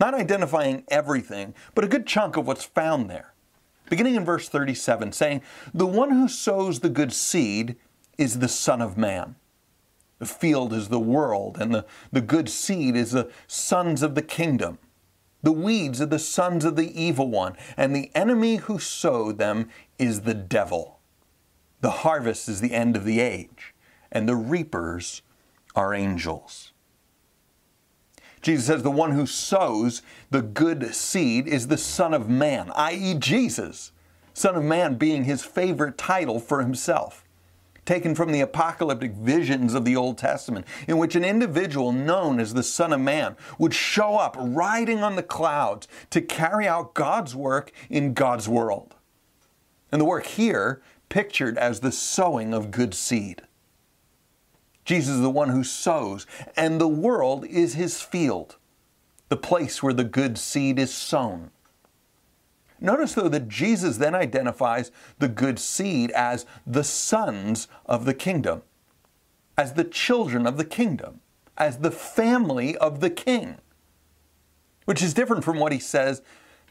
Not 0.00 0.14
identifying 0.14 0.84
everything, 0.88 1.52
but 1.74 1.84
a 1.84 1.88
good 1.88 2.06
chunk 2.06 2.38
of 2.38 2.46
what's 2.46 2.64
found 2.64 3.10
there. 3.10 3.34
Beginning 3.88 4.14
in 4.14 4.24
verse 4.24 4.48
37, 4.48 5.12
saying, 5.12 5.42
The 5.72 5.86
one 5.86 6.10
who 6.10 6.28
sows 6.28 6.80
the 6.80 6.88
good 6.88 7.12
seed 7.12 7.76
is 8.16 8.38
the 8.38 8.48
Son 8.48 8.82
of 8.82 8.96
Man. 8.96 9.36
The 10.18 10.26
field 10.26 10.72
is 10.72 10.88
the 10.88 10.98
world, 10.98 11.58
and 11.60 11.72
the, 11.72 11.86
the 12.10 12.20
good 12.20 12.48
seed 12.48 12.96
is 12.96 13.12
the 13.12 13.30
sons 13.46 14.02
of 14.02 14.14
the 14.14 14.22
kingdom. 14.22 14.78
The 15.42 15.52
weeds 15.52 16.00
are 16.00 16.06
the 16.06 16.18
sons 16.18 16.64
of 16.64 16.74
the 16.74 17.00
evil 17.00 17.30
one, 17.30 17.56
and 17.76 17.94
the 17.94 18.10
enemy 18.14 18.56
who 18.56 18.78
sowed 18.78 19.38
them 19.38 19.68
is 19.98 20.22
the 20.22 20.34
devil. 20.34 20.98
The 21.80 21.90
harvest 21.90 22.48
is 22.48 22.60
the 22.60 22.74
end 22.74 22.96
of 22.96 23.04
the 23.04 23.20
age 23.20 23.74
and 24.10 24.28
the 24.28 24.36
reapers 24.36 25.22
are 25.74 25.94
angels. 25.94 26.72
Jesus 28.42 28.66
says 28.66 28.82
the 28.82 28.90
one 28.90 29.12
who 29.12 29.26
sows 29.26 30.02
the 30.30 30.42
good 30.42 30.94
seed 30.94 31.46
is 31.46 31.66
the 31.66 31.78
Son 31.78 32.14
of 32.14 32.28
Man, 32.28 32.70
i.e., 32.74 33.14
Jesus. 33.14 33.92
Son 34.32 34.54
of 34.54 34.62
Man 34.62 34.94
being 34.94 35.24
his 35.24 35.44
favorite 35.44 35.98
title 35.98 36.38
for 36.38 36.60
himself, 36.60 37.24
taken 37.84 38.14
from 38.14 38.30
the 38.30 38.40
apocalyptic 38.40 39.12
visions 39.12 39.74
of 39.74 39.84
the 39.84 39.96
Old 39.96 40.16
Testament, 40.16 40.66
in 40.86 40.98
which 40.98 41.16
an 41.16 41.24
individual 41.24 41.90
known 41.90 42.38
as 42.38 42.54
the 42.54 42.62
Son 42.62 42.92
of 42.92 43.00
Man 43.00 43.36
would 43.58 43.74
show 43.74 44.16
up 44.16 44.36
riding 44.38 45.02
on 45.02 45.16
the 45.16 45.22
clouds 45.22 45.88
to 46.10 46.20
carry 46.20 46.68
out 46.68 46.94
God's 46.94 47.34
work 47.34 47.72
in 47.90 48.14
God's 48.14 48.48
world. 48.48 48.94
And 49.90 50.00
the 50.00 50.04
work 50.06 50.26
here 50.26 50.80
pictured 51.08 51.58
as 51.58 51.80
the 51.80 51.90
sowing 51.90 52.54
of 52.54 52.70
good 52.70 52.94
seed. 52.94 53.42
Jesus 54.88 55.16
is 55.16 55.20
the 55.20 55.28
one 55.28 55.50
who 55.50 55.62
sows, 55.62 56.26
and 56.56 56.80
the 56.80 56.88
world 56.88 57.44
is 57.44 57.74
his 57.74 58.00
field, 58.00 58.56
the 59.28 59.36
place 59.36 59.82
where 59.82 59.92
the 59.92 60.02
good 60.02 60.38
seed 60.38 60.78
is 60.78 60.94
sown. 60.94 61.50
Notice, 62.80 63.12
though, 63.12 63.28
that 63.28 63.48
Jesus 63.48 63.98
then 63.98 64.14
identifies 64.14 64.90
the 65.18 65.28
good 65.28 65.58
seed 65.58 66.10
as 66.12 66.46
the 66.66 66.84
sons 66.84 67.68
of 67.84 68.06
the 68.06 68.14
kingdom, 68.14 68.62
as 69.58 69.74
the 69.74 69.84
children 69.84 70.46
of 70.46 70.56
the 70.56 70.64
kingdom, 70.64 71.20
as 71.58 71.80
the 71.80 71.90
family 71.90 72.74
of 72.78 73.00
the 73.00 73.10
king, 73.10 73.58
which 74.86 75.02
is 75.02 75.12
different 75.12 75.44
from 75.44 75.58
what 75.58 75.72
he 75.72 75.78
says 75.78 76.22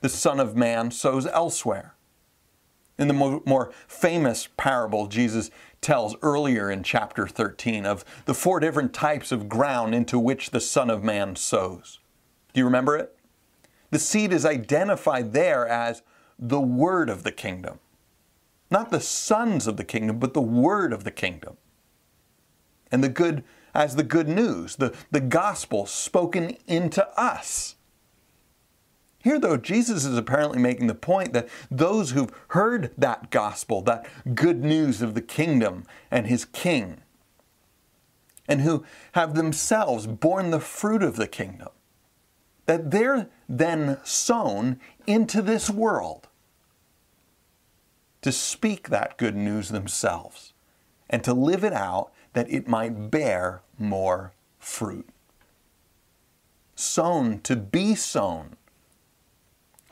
the 0.02 0.10
Son 0.10 0.40
of 0.40 0.56
Man 0.56 0.90
sows 0.90 1.28
elsewhere. 1.28 1.94
In 2.98 3.08
the 3.08 3.14
more, 3.14 3.72
famous 3.88 4.50
parable 4.58 5.06
Jesus 5.06 5.52
tells 5.82 6.16
earlier 6.22 6.70
in 6.70 6.84
chapter 6.84 7.28
13 7.28 7.86
of 7.86 8.04
the 8.26 8.34
four 8.34 8.60
different 8.60 8.94
types 8.94 9.32
of 9.32 9.50
ground 9.50 9.94
into 9.94 10.20
which 10.20 10.50
the 10.50 10.60
Son 10.60 10.90
of 10.90 11.04
Man 11.04 11.36
sows. 11.36 12.00
Do 12.54 12.60
you 12.60 12.66
remember 12.66 12.98
it? 12.98 13.18
The 13.92 14.00
seed 14.00 14.34
is 14.34 14.46
identified 14.46 15.34
there 15.34 15.68
as 15.68 16.02
the 16.38 16.60
word 16.60 17.10
of 17.10 17.24
the 17.24 17.32
kingdom. 17.32 17.80
Not 18.70 18.92
the 18.92 19.00
sons 19.00 19.66
of 19.66 19.78
the 19.78 19.86
kingdom, 19.86 20.20
but 20.20 20.34
the 20.34 20.42
word 20.42 20.92
of 20.92 21.04
the 21.04 21.12
kingdom. 21.12 21.58
And 22.92 23.04
the 23.04 23.10
good 23.10 23.44
as 23.74 23.96
the 23.96 24.04
good 24.04 24.28
news, 24.28 24.76
the, 24.76 24.96
the 25.12 25.20
gospel 25.20 25.86
spoken 25.86 26.58
into 26.68 27.08
us. 27.20 27.76
Here, 29.28 29.40
though, 29.40 29.58
Jesus 29.58 30.06
is 30.06 30.18
apparently 30.18 30.58
making 30.58 30.88
the 30.88 30.96
point 30.96 31.34
that 31.34 31.50
those 31.70 32.12
who've 32.12 32.32
heard 32.52 32.94
that 32.98 33.30
gospel, 33.30 33.82
that 33.82 34.08
good 34.34 34.64
news 34.64 35.02
of 35.02 35.16
the 35.16 35.22
kingdom 35.22 35.84
and 36.10 36.28
his 36.28 36.46
king, 36.46 37.02
and 38.48 38.62
who 38.62 38.86
have 39.16 39.36
themselves 39.36 40.08
borne 40.08 40.52
the 40.52 40.62
fruit 40.62 41.04
of 41.04 41.18
the 41.18 41.28
kingdom, 41.28 41.68
that 42.68 42.90
they're 42.92 43.28
then 43.50 43.98
sown 44.06 44.80
into 45.06 45.42
this 45.42 45.70
world 45.70 46.30
to 48.22 48.32
speak 48.32 48.88
that 48.88 49.18
good 49.18 49.36
news 49.36 49.68
themselves 49.68 50.54
and 51.10 51.22
to 51.26 51.34
live 51.34 51.66
it 51.66 51.74
out 51.74 52.14
that 52.32 52.50
it 52.50 52.66
might 52.66 53.12
bear 53.12 53.62
more 53.78 54.32
fruit. 54.58 55.10
Sown 56.76 57.42
to 57.42 57.58
be 57.58 57.94
sown, 57.94 58.56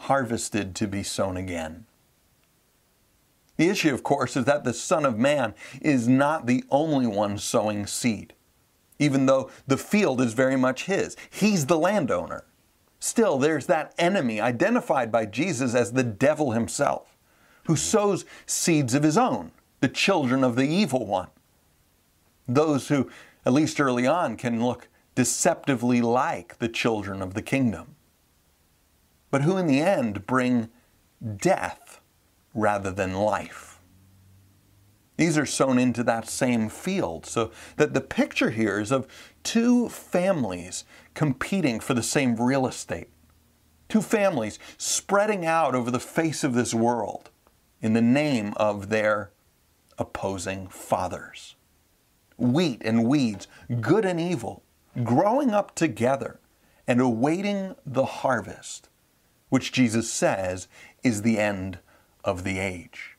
harvested 0.05 0.75
to 0.75 0.88
be 0.88 1.03
sown 1.03 1.38
again. 1.38 1.85
The 3.57 3.69
issue, 3.69 3.93
of 3.93 4.03
course, 4.03 4.35
is 4.35 4.45
that 4.45 4.63
the 4.63 4.74
Son 4.74 5.05
of 5.05 5.17
Man 5.17 5.53
is 5.81 6.07
not 6.07 6.45
the 6.45 6.63
only 6.69 7.07
one 7.07 7.38
sowing 7.38 7.88
seed, 7.88 8.33
even 9.00 9.25
though 9.25 9.50
the 9.65 9.77
field 9.77 10.21
is 10.21 10.33
very 10.33 10.55
much 10.55 10.85
his. 10.85 11.15
He's 11.29 11.65
the 11.65 11.77
landowner. 11.77 12.43
Still, 13.00 13.38
there's 13.38 13.65
that 13.67 13.93
enemy 13.97 14.41
identified 14.41 15.12
by 15.12 15.25
Jesus 15.25 15.74
as 15.74 15.93
the 15.93 16.03
devil 16.03 16.51
himself, 16.51 17.15
who 17.65 17.75
sows 17.75 18.25
seeds 18.45 18.93
of 18.93 19.03
his 19.03 19.17
own, 19.17 19.51
the 19.79 19.88
children 19.88 20.43
of 20.43 20.55
the 20.55 20.67
evil 20.67 21.05
one. 21.05 21.29
Those 22.47 22.89
who, 22.89 23.09
at 23.45 23.53
least 23.53 23.79
early 23.79 24.05
on, 24.05 24.38
can 24.38 24.63
look 24.63 24.88
deceptively 25.15 26.01
like 26.01 26.59
the 26.59 26.67
children 26.67 27.21
of 27.21 27.33
the 27.33 27.41
kingdom, 27.41 27.95
but 29.36 29.42
who 29.42 29.58
in 29.58 29.68
the 29.68 29.82
end 29.82 30.25
bring 30.25 30.70
death 31.36 32.00
rather 32.54 32.89
than 32.89 33.13
life. 33.13 33.82
These 35.18 35.38
are 35.38 35.46
sown 35.46 35.77
into 35.77 36.06
that 36.06 36.30
same 36.30 36.70
field, 36.70 37.25
so 37.25 37.51
that 37.75 37.94
the 37.94 38.00
picture 38.00 38.51
here 38.51 38.80
is 38.80 38.94
of 38.94 39.06
two 39.44 39.89
families 39.89 40.86
competing 41.15 41.82
for 41.82 41.94
the 41.94 42.01
same 42.01 42.38
real 42.38 42.65
estate. 42.65 43.10
Two 43.89 44.01
families 44.01 44.58
spreading 44.77 45.46
out 45.46 45.75
over 45.75 45.92
the 45.92 46.00
face 46.00 46.46
of 46.46 46.54
this 46.54 46.74
world 46.74 47.30
in 47.82 47.92
the 47.92 48.01
name 48.01 48.54
of 48.56 48.88
their 48.88 49.32
opposing 49.98 50.70
fathers. 50.70 51.58
Wheat 52.38 52.82
and 52.86 53.04
weeds, 53.04 53.50
good 53.82 54.06
and 54.06 54.18
evil, 54.18 54.63
growing 55.04 55.51
up 55.51 55.75
together 55.75 56.40
and 56.88 57.01
awaiting 57.01 57.75
the 57.86 58.05
harvest, 58.05 58.88
which 59.50 59.72
Jesus 59.72 60.12
says 60.12 60.68
is 61.03 61.22
the 61.22 61.40
end 61.40 61.79
of 62.24 62.44
the 62.44 62.60
age 62.60 63.16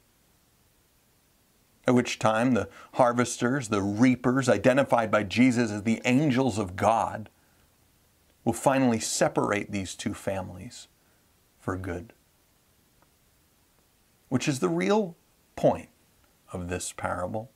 at 1.87 1.95
which 1.95 2.19
time 2.19 2.55
the 2.55 2.69
harvesters, 2.95 3.69
the 3.69 3.83
reapers, 3.83 4.49
identified 4.49 5.11
by 5.11 5.23
Jesus 5.23 5.71
as 5.71 5.85
the 5.85 6.03
angels 6.05 6.59
of 6.59 6.77
God, 6.77 7.29
will 8.45 8.53
finally 8.53 8.99
separate 8.99 9.71
these 9.71 9.95
two 9.95 10.15
families 10.15 10.89
for 11.61 11.77
good. 11.77 12.12
Which 14.29 14.49
is 14.49 14.59
the 14.59 14.69
real 14.69 15.17
point 15.55 15.89
of 16.53 16.69
this 16.69 16.93
parable. 16.93 17.51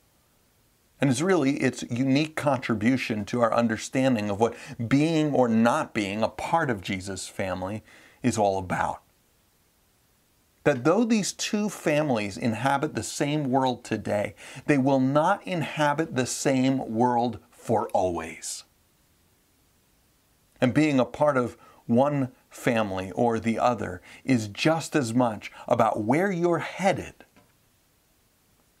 And 0.99 1.09
is 1.09 1.23
really 1.23 1.57
its 1.57 1.83
unique 1.89 2.35
contribution 2.35 3.25
to 3.25 3.41
our 3.41 3.53
understanding 3.53 4.29
of 4.29 4.39
what 4.39 4.55
being 4.87 5.33
or 5.33 5.47
not 5.47 5.93
being 5.93 6.21
a 6.21 6.29
part 6.29 6.69
of 6.69 6.81
Jesus' 6.81 7.27
family 7.27 7.83
is 8.21 8.37
all 8.37 8.57
about 8.57 9.01
that 10.63 10.83
though 10.83 11.03
these 11.03 11.33
two 11.33 11.69
families 11.69 12.37
inhabit 12.37 12.93
the 12.93 13.03
same 13.03 13.49
world 13.49 13.83
today, 13.83 14.35
they 14.67 14.77
will 14.77 14.99
not 14.99 15.45
inhabit 15.45 16.15
the 16.15 16.25
same 16.25 16.93
world 16.93 17.39
for 17.49 17.89
always. 17.89 18.63
And 20.59 20.73
being 20.73 20.99
a 20.99 21.05
part 21.05 21.37
of 21.37 21.57
one 21.87 22.31
family 22.49 23.11
or 23.11 23.39
the 23.39 23.57
other 23.57 24.01
is 24.23 24.47
just 24.47 24.95
as 24.95 25.13
much 25.13 25.51
about 25.67 26.03
where 26.03 26.31
you're 26.31 26.59
headed 26.59 27.25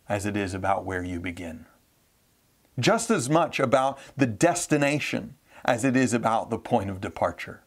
as 0.07 0.25
it 0.25 0.37
is 0.37 0.53
about 0.53 0.85
where 0.85 1.03
you 1.03 1.19
begin. 1.19 1.65
Just 2.79 3.09
as 3.09 3.29
much 3.29 3.59
about 3.59 3.97
the 4.15 4.27
destination 4.27 5.35
as 5.65 5.83
it 5.83 5.95
is 5.95 6.13
about 6.13 6.49
the 6.49 6.57
point 6.57 6.89
of 6.89 7.01
departure 7.01 7.63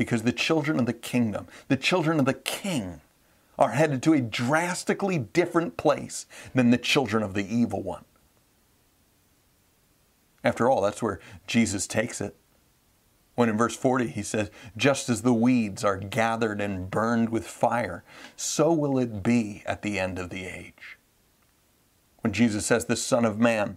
because 0.00 0.22
the 0.22 0.32
children 0.32 0.80
of 0.80 0.86
the 0.86 0.94
kingdom, 0.94 1.46
the 1.68 1.76
children 1.76 2.18
of 2.18 2.24
the 2.24 2.32
king, 2.32 3.02
are 3.58 3.72
headed 3.72 4.02
to 4.02 4.14
a 4.14 4.20
drastically 4.22 5.18
different 5.18 5.76
place 5.76 6.24
than 6.54 6.70
the 6.70 6.78
children 6.78 7.22
of 7.22 7.34
the 7.34 7.44
evil 7.54 7.82
one. 7.82 8.06
After 10.42 10.70
all, 10.70 10.80
that's 10.80 11.02
where 11.02 11.20
Jesus 11.46 11.86
takes 11.86 12.22
it. 12.22 12.34
When 13.34 13.50
in 13.50 13.58
verse 13.58 13.76
40 13.76 14.06
he 14.06 14.22
says, 14.22 14.50
Just 14.74 15.10
as 15.10 15.20
the 15.20 15.34
weeds 15.34 15.84
are 15.84 15.98
gathered 15.98 16.62
and 16.62 16.90
burned 16.90 17.28
with 17.28 17.46
fire, 17.46 18.02
so 18.36 18.72
will 18.72 18.98
it 18.98 19.22
be 19.22 19.62
at 19.66 19.82
the 19.82 19.98
end 19.98 20.18
of 20.18 20.30
the 20.30 20.46
age. 20.46 20.96
When 22.22 22.32
Jesus 22.32 22.64
says, 22.64 22.86
The 22.86 22.96
Son 22.96 23.26
of 23.26 23.38
Man 23.38 23.76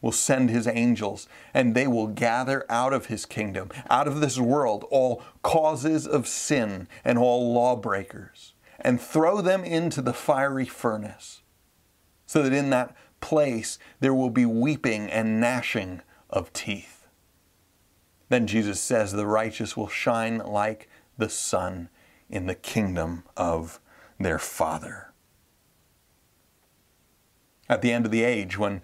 will 0.00 0.12
send 0.12 0.50
his 0.50 0.66
angels, 0.66 1.28
and 1.52 1.74
they 1.74 1.86
will 1.86 2.06
gather 2.06 2.64
out 2.68 2.92
of 2.92 3.06
his 3.06 3.26
kingdom, 3.26 3.70
out 3.90 4.06
of 4.06 4.20
this 4.20 4.38
world, 4.38 4.84
all 4.90 5.22
causes 5.42 6.06
of 6.06 6.28
sin 6.28 6.88
and 7.04 7.18
all 7.18 7.52
lawbreakers, 7.52 8.54
and 8.80 9.00
throw 9.00 9.40
them 9.40 9.64
into 9.64 10.00
the 10.00 10.12
fiery 10.12 10.66
furnace, 10.66 11.42
so 12.26 12.42
that 12.42 12.52
in 12.52 12.70
that 12.70 12.94
place 13.20 13.78
there 14.00 14.14
will 14.14 14.30
be 14.30 14.46
weeping 14.46 15.10
and 15.10 15.40
gnashing 15.40 16.00
of 16.30 16.52
teeth. 16.52 17.06
Then 18.28 18.46
Jesus 18.46 18.80
says, 18.80 19.12
The 19.12 19.26
righteous 19.26 19.76
will 19.76 19.88
shine 19.88 20.38
like 20.38 20.88
the 21.16 21.28
sun 21.28 21.88
in 22.28 22.46
the 22.46 22.54
kingdom 22.54 23.24
of 23.36 23.80
their 24.20 24.38
Father. 24.38 25.12
At 27.68 27.82
the 27.82 27.92
end 27.92 28.04
of 28.04 28.12
the 28.12 28.24
age, 28.24 28.58
when 28.58 28.82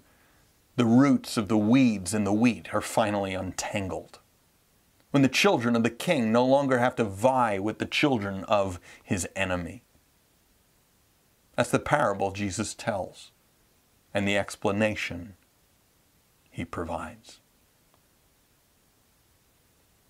the 0.75 0.85
roots 0.85 1.37
of 1.37 1.47
the 1.47 1.57
weeds 1.57 2.13
in 2.13 2.25
the 2.25 2.33
wheat 2.33 2.73
are 2.73 2.81
finally 2.81 3.33
untangled. 3.33 4.19
When 5.11 5.21
the 5.21 5.29
children 5.29 5.75
of 5.75 5.83
the 5.83 5.89
king 5.89 6.31
no 6.31 6.45
longer 6.45 6.79
have 6.79 6.95
to 6.97 7.05
vie 7.05 7.59
with 7.59 7.79
the 7.79 7.85
children 7.85 8.43
of 8.45 8.79
his 9.01 9.27
enemy. 9.35 9.83
That's 11.55 11.71
the 11.71 11.79
parable 11.79 12.31
Jesus 12.31 12.73
tells 12.73 13.31
and 14.13 14.27
the 14.27 14.37
explanation 14.37 15.35
he 16.51 16.65
provides. 16.65 17.39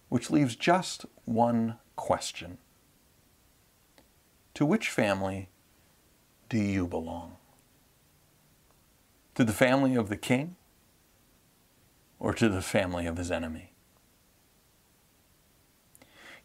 Which 0.10 0.32
leaves 0.32 0.56
just 0.56 1.06
one 1.25 1.78
question 1.95 2.58
To 4.56 4.65
which 4.65 4.89
family 4.89 5.49
do 6.49 6.58
you 6.58 6.88
belong? 6.88 7.38
To 9.36 9.43
the 9.43 9.54
family 9.54 9.95
of 9.95 10.10
the 10.10 10.17
king 10.17 10.56
or 12.19 12.34
to 12.34 12.50
the 12.50 12.62
family 12.62 13.06
of 13.06 13.17
his 13.17 13.32
enemy? 13.32 13.74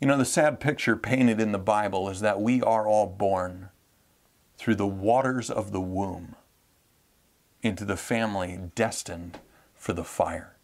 You 0.00 0.08
know, 0.08 0.16
the 0.16 0.24
sad 0.24 0.60
picture 0.60 0.96
painted 0.96 1.40
in 1.40 1.52
the 1.52 1.58
Bible 1.58 2.08
is 2.08 2.20
that 2.20 2.40
we 2.40 2.62
are 2.62 2.86
all 2.86 3.06
born 3.06 3.68
through 4.56 4.76
the 4.76 4.86
waters 4.86 5.50
of 5.50 5.72
the 5.72 5.80
womb 5.80 6.36
into 7.62 7.84
the 7.84 7.96
family 7.96 8.58
destined 8.74 9.38
for 9.74 9.92
the 9.92 10.04
fire. 10.04 10.56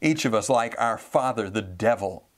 Each 0.00 0.24
of 0.24 0.34
us, 0.34 0.48
like 0.48 0.74
our 0.78 0.96
father, 0.96 1.50
the 1.50 1.62
devil, 1.62 2.28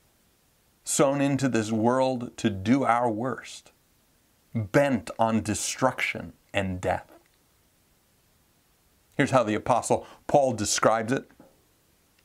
sown 0.83 1.21
into 1.21 1.47
this 1.47 1.71
world 1.71 2.35
to 2.37 2.49
do 2.49 2.83
our 2.83 3.09
worst, 3.09 3.71
bent 4.53 5.09
on 5.17 5.41
destruction 5.41 6.33
and 6.53 6.81
death. 6.81 7.12
Here's 9.15 9.31
how 9.31 9.43
the 9.43 9.55
Apostle 9.55 10.05
Paul 10.27 10.53
describes 10.53 11.11
it 11.11 11.29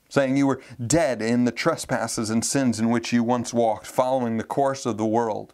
saying, 0.09 0.37
You 0.37 0.47
were 0.47 0.63
dead 0.85 1.21
in 1.21 1.45
the 1.45 1.53
trespasses 1.53 2.31
and 2.31 2.45
sins 2.45 2.81
in 2.81 2.91
which 2.91 3.13
you 3.13 3.23
once 3.23 3.53
walked, 3.53 3.87
following 3.87 4.37
the 4.37 4.45
course 4.45 4.87
of 4.87 4.97
the 4.97 5.07
world 5.07 5.53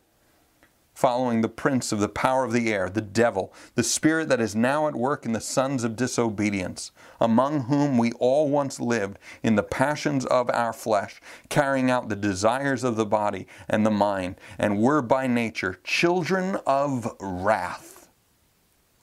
following 0.95 1.41
the 1.41 1.49
prince 1.49 1.91
of 1.91 1.99
the 1.99 2.09
power 2.09 2.45
of 2.45 2.53
the 2.53 2.73
air, 2.73 2.89
the 2.89 3.01
devil, 3.01 3.53
the 3.75 3.83
spirit 3.83 4.29
that 4.29 4.41
is 4.41 4.55
now 4.55 4.87
at 4.87 4.95
work 4.95 5.27
in 5.27 5.33
the 5.33 5.41
sons 5.41 5.83
of 5.83 5.97
disobedience, 5.97 6.93
among 7.21 7.63
whom 7.63 7.99
we 7.99 8.13
all 8.13 8.49
once 8.49 8.79
lived 8.79 9.19
in 9.43 9.57
the 9.57 9.63
passions 9.63 10.25
of 10.27 10.49
our 10.51 10.73
flesh, 10.73 11.21
carrying 11.49 11.91
out 11.91 12.09
the 12.09 12.17
desires 12.17 12.85
of 12.85 12.97
the 12.97 13.07
body 13.07 13.47
and 13.69 13.85
the 13.85 13.91
mind, 13.91 14.37
and 14.57 14.81
were 14.81 15.03
by 15.03 15.27
nature 15.27 15.79
children 15.83 16.57
of 16.67 17.13
wrath, 17.21 18.09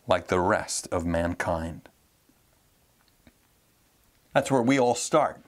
like 0.08 0.28
the 0.28 0.40
rest 0.40 0.88
of 0.92 1.06
mankind. 1.06 1.90
That's 4.34 4.52
where 4.52 4.62
we 4.62 4.80
all 4.80 4.96
start, 4.96 5.42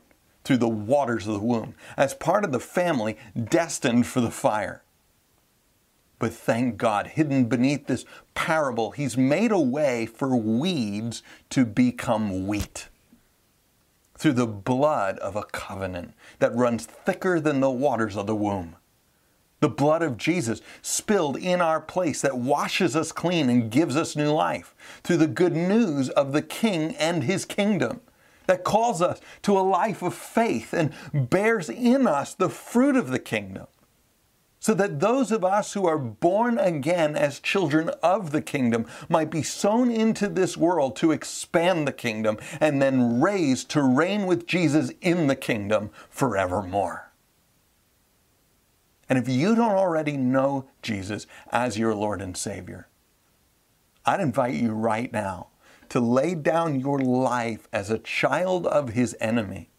through 0.43 0.57
the 0.57 0.67
waters 0.67 1.27
of 1.27 1.33
the 1.33 1.39
womb, 1.39 1.75
as 1.95 2.13
part 2.13 2.43
of 2.43 2.51
the 2.51 2.59
family 2.59 3.17
destined 3.49 4.07
for 4.07 4.21
the 4.21 4.31
fire. 4.31 4.83
But 6.19 6.33
thank 6.33 6.77
God, 6.77 7.07
hidden 7.07 7.45
beneath 7.45 7.87
this 7.87 8.05
parable, 8.33 8.91
He's 8.91 9.17
made 9.17 9.51
a 9.51 9.59
way 9.59 10.05
for 10.05 10.35
weeds 10.35 11.21
to 11.49 11.65
become 11.65 12.47
wheat 12.47 12.87
through 14.17 14.33
the 14.33 14.47
blood 14.47 15.19
of 15.19 15.35
a 15.35 15.43
covenant 15.43 16.13
that 16.39 16.55
runs 16.55 16.85
thicker 16.85 17.39
than 17.39 17.59
the 17.59 17.71
waters 17.71 18.15
of 18.15 18.27
the 18.27 18.35
womb. 18.35 18.77
The 19.59 19.69
blood 19.69 20.01
of 20.01 20.17
Jesus 20.17 20.61
spilled 20.81 21.35
in 21.37 21.61
our 21.61 21.81
place 21.81 22.21
that 22.21 22.37
washes 22.37 22.95
us 22.95 23.11
clean 23.11 23.49
and 23.49 23.71
gives 23.71 23.97
us 23.97 24.15
new 24.15 24.31
life 24.31 24.75
through 25.03 25.17
the 25.17 25.27
good 25.27 25.55
news 25.55 26.09
of 26.09 26.31
the 26.31 26.41
King 26.41 26.95
and 26.95 27.23
His 27.23 27.43
kingdom 27.43 28.01
that 28.47 28.63
calls 28.63 29.01
us 29.01 29.19
to 29.43 29.57
a 29.57 29.61
life 29.61 30.01
of 30.01 30.13
faith 30.13 30.73
and 30.73 30.93
bears 31.13 31.69
in 31.69 32.07
us 32.07 32.33
the 32.33 32.49
fruit 32.49 32.95
of 32.95 33.09
the 33.09 33.19
kingdom 33.19 33.67
so 34.63 34.73
that 34.73 35.01
those 35.01 35.29
of 35.29 35.43
us 35.43 35.73
who 35.73 35.85
are 35.85 35.97
born 35.97 36.57
again 36.57 37.17
as 37.17 37.41
children 37.41 37.89
of 38.01 38.31
the 38.31 38.41
kingdom 38.41 38.85
might 39.09 39.29
be 39.29 39.43
sown 39.43 39.91
into 39.91 40.29
this 40.29 40.55
world 40.55 40.95
to 40.95 41.11
expand 41.11 41.85
the 41.85 41.91
kingdom 41.91 42.37
and 42.61 42.81
then 42.81 43.19
raised 43.19 43.69
to 43.69 43.83
reign 43.83 44.25
with 44.25 44.47
Jesus 44.47 44.89
in 45.01 45.27
the 45.27 45.35
kingdom 45.35 45.91
forevermore. 46.09 47.11
And 49.09 49.19
if 49.19 49.27
you 49.27 49.53
don't 49.53 49.75
already 49.75 50.15
know 50.15 50.69
Jesus 50.81 51.27
as 51.51 51.77
your 51.77 51.93
Lord 51.93 52.21
and 52.21 52.37
Savior, 52.37 52.87
I'd 54.05 54.21
invite 54.21 54.53
you 54.53 54.71
right 54.71 55.11
now 55.11 55.47
to 55.93 55.99
lay 55.99 56.35
down 56.35 56.79
your 56.79 56.99
life 56.99 57.67
as 57.71 57.89
a 57.89 57.99
child 57.99 58.67
of 58.67 58.89
His 58.89 59.15
enemy 59.21 59.69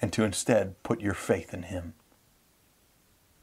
and 0.00 0.12
to 0.12 0.24
instead 0.24 0.82
put 0.82 1.00
your 1.00 1.14
faith 1.14 1.52
in 1.52 1.64
Him 1.64 1.94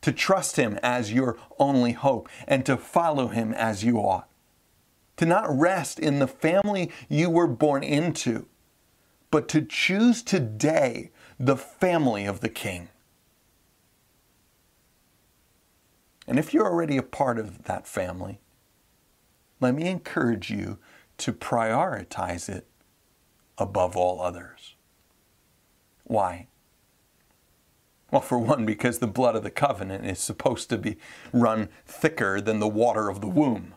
to 0.04 0.12
trust 0.12 0.58
Him 0.58 0.78
as 0.84 1.14
your 1.14 1.38
only 1.58 1.94
hope, 1.94 2.30
and 2.46 2.66
to 2.66 2.78
follow 2.78 3.30
Him 3.30 3.54
as 3.54 3.84
you 3.84 3.98
ought. 3.98 4.30
To 5.18 5.26
not 5.26 5.46
rest 5.50 5.98
in 5.98 6.20
the 6.20 6.28
family 6.28 6.92
you 7.08 7.30
were 7.30 7.48
born 7.48 7.84
into, 7.84 8.48
but 9.32 9.48
to 9.50 9.62
choose 9.62 10.22
today 10.22 11.12
the 11.40 11.56
family 11.56 12.26
of 12.26 12.42
the 12.42 12.50
King. 12.50 12.90
And 16.28 16.38
if 16.38 16.54
you're 16.54 16.66
already 16.68 16.98
a 16.98 17.04
part 17.04 17.40
of 17.40 17.64
that 17.64 17.88
family, 17.88 18.40
let 19.62 19.74
me 19.74 19.88
encourage 19.88 20.50
you 20.50 20.80
to 21.24 21.32
prioritize 21.32 22.50
it 22.50 22.68
above 23.58 23.96
all 23.96 24.22
others. 24.22 24.76
Why? 26.04 26.48
Well, 28.12 28.20
for 28.20 28.38
one, 28.38 28.66
because 28.66 29.00
the 29.00 29.08
blood 29.08 29.38
of 29.38 29.44
the 29.44 29.50
covenant 29.50 30.06
is 30.06 30.20
supposed 30.20 30.70
to 30.70 30.78
be 30.78 30.98
run 31.32 31.70
thicker 31.86 32.42
than 32.42 32.60
the 32.60 32.68
water 32.68 33.08
of 33.08 33.22
the 33.22 33.30
womb. 33.30 33.74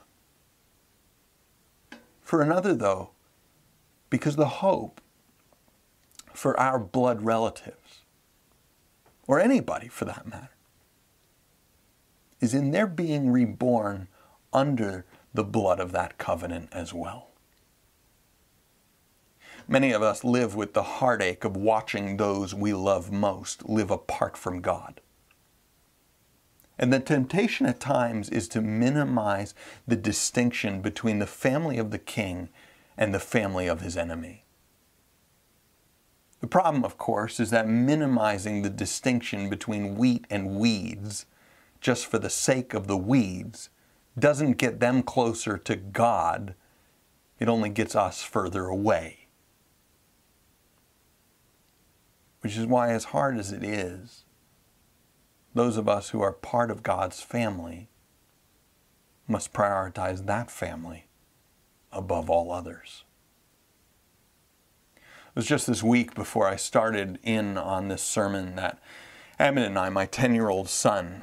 For 2.21 2.43
another, 2.43 2.75
though, 2.75 3.11
because 4.11 4.35
the 4.35 4.49
hope 4.49 5.01
for 6.35 6.59
our 6.59 6.81
blood 6.81 7.23
relatives, 7.23 8.01
or 9.29 9.39
anybody 9.39 9.87
for 9.87 10.05
that 10.05 10.27
matter, 10.27 10.51
is 12.41 12.55
in 12.55 12.73
their 12.73 12.89
being 12.89 13.31
reborn 13.31 14.09
under 14.53 15.05
the 15.33 15.45
blood 15.45 15.79
of 15.79 15.93
that 15.93 16.19
covenant 16.19 16.71
as 16.73 16.93
well. 16.93 17.29
Many 19.69 19.91
of 19.91 20.01
us 20.01 20.23
live 20.23 20.55
with 20.55 20.75
the 20.75 20.83
heartache 20.83 21.45
of 21.45 21.57
watching 21.57 22.17
those 22.17 22.55
we 22.55 22.73
love 22.73 23.11
most 23.11 23.69
live 23.69 23.91
apart 23.91 24.37
from 24.37 24.61
God. 24.61 25.01
And 26.79 26.93
the 26.93 27.01
temptation 27.01 27.67
at 27.67 27.81
times 27.81 28.29
is 28.29 28.47
to 28.49 28.61
minimize 28.61 29.55
the 29.87 29.97
distinction 29.97 30.83
between 30.83 31.19
the 31.19 31.27
family 31.27 31.79
of 31.79 31.91
the 31.91 31.99
king 31.99 32.49
and 32.97 33.13
the 33.13 33.19
family 33.19 33.67
of 33.67 33.81
his 33.81 33.97
enemy. 33.97 34.45
The 36.41 36.47
problem, 36.47 36.85
of 36.85 36.97
course, 36.97 37.41
is 37.41 37.51
that 37.51 37.67
minimizing 37.67 38.63
the 38.63 38.71
distinction 38.71 39.51
between 39.51 39.97
wheat 39.97 40.27
and 40.31 40.61
weeds 40.61 41.27
just 41.81 42.07
for 42.07 42.21
the 42.21 42.31
sake 42.31 42.73
of 42.73 42.87
the 42.87 42.97
weeds 42.97 43.71
doesn't 44.17 44.59
get 44.59 44.79
them 44.79 45.03
closer 45.03 45.59
to 45.59 45.75
God, 45.75 46.55
it 47.41 47.49
only 47.49 47.71
gets 47.71 47.97
us 47.97 48.23
further 48.23 48.67
away. 48.67 49.26
Which 52.47 52.57
is 52.57 52.67
why, 52.67 52.93
as 52.93 53.07
hard 53.07 53.39
as 53.39 53.51
it 53.51 53.65
is, 53.65 54.23
those 55.53 55.77
of 55.77 55.89
us 55.89 56.11
who 56.11 56.21
are 56.21 56.31
part 56.31 56.71
of 56.71 56.85
God's 56.85 57.21
family 57.21 57.89
must 59.27 59.53
prioritize 59.53 60.27
that 60.27 60.49
family 60.49 61.09
above 61.91 62.31
all 62.31 62.53
others. 62.53 63.03
It 64.95 65.35
was 65.35 65.49
just 65.49 65.67
this 65.67 65.83
week 65.83 66.15
before 66.15 66.47
I 66.47 66.55
started 66.55 67.19
in 67.25 67.59
on 67.59 67.89
this 67.89 68.03
sermon 68.03 68.55
that 68.55 68.79
Emmett 69.41 69.67
and 69.67 69.77
I, 69.77 69.89
my 69.89 70.07
10 70.07 70.33
year 70.33 70.49
old 70.49 70.69
son, 70.69 71.23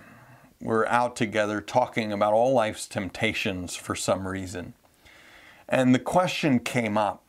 were 0.60 0.86
out 0.90 1.16
together 1.16 1.62
talking 1.62 2.12
about 2.12 2.34
all 2.34 2.52
life's 2.52 2.86
temptations 2.86 3.78
for 3.78 3.96
some 3.96 4.28
reason. 4.28 4.74
And 5.70 5.96
the 5.96 6.00
question 6.00 6.60
came 6.60 6.98
up 6.98 7.23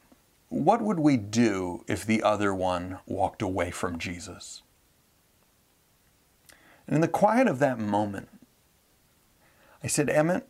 what 0.48 0.83
would 0.83 0.98
we 0.98 1.16
do 1.16 1.85
if 1.88 2.04
the 2.04 2.22
other 2.22 2.54
one 2.54 2.98
walked 3.07 3.42
away 3.42 3.70
from 3.70 3.98
Jesus? 3.98 4.62
And 6.87 6.96
in 6.96 7.00
the 7.00 7.09
quiet 7.09 7.46
of 7.46 7.59
that 7.59 7.78
moment, 7.78 8.28
I 9.83 9.87
said, 9.87 10.09
Emmett, 10.09 10.48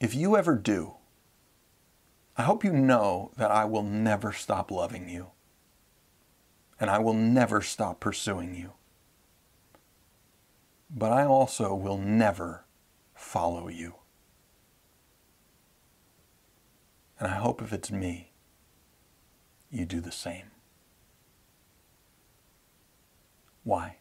if 0.00 0.14
you 0.14 0.36
ever 0.36 0.56
do, 0.56 0.94
I 2.36 2.42
hope 2.42 2.64
you 2.64 2.72
know 2.72 3.32
that 3.36 3.50
I 3.50 3.64
will 3.64 3.82
never 3.82 4.32
stop 4.32 4.70
loving 4.70 5.08
you. 5.08 5.32
And 6.80 6.88
I 6.88 7.00
will 7.00 7.14
never 7.14 7.60
stop 7.60 7.98
pursuing 7.98 8.54
you. 8.54 8.74
But 10.88 11.12
I 11.12 11.24
also 11.24 11.74
will 11.74 11.98
never 11.98 12.64
follow 13.14 13.66
you. 13.66 13.94
And 17.18 17.28
I 17.28 17.34
hope 17.36 17.60
if 17.60 17.72
it's 17.72 17.90
me, 17.90 18.30
you 19.70 19.84
do 19.84 20.00
the 20.00 20.12
same. 20.12 20.50
Why? 23.64 23.96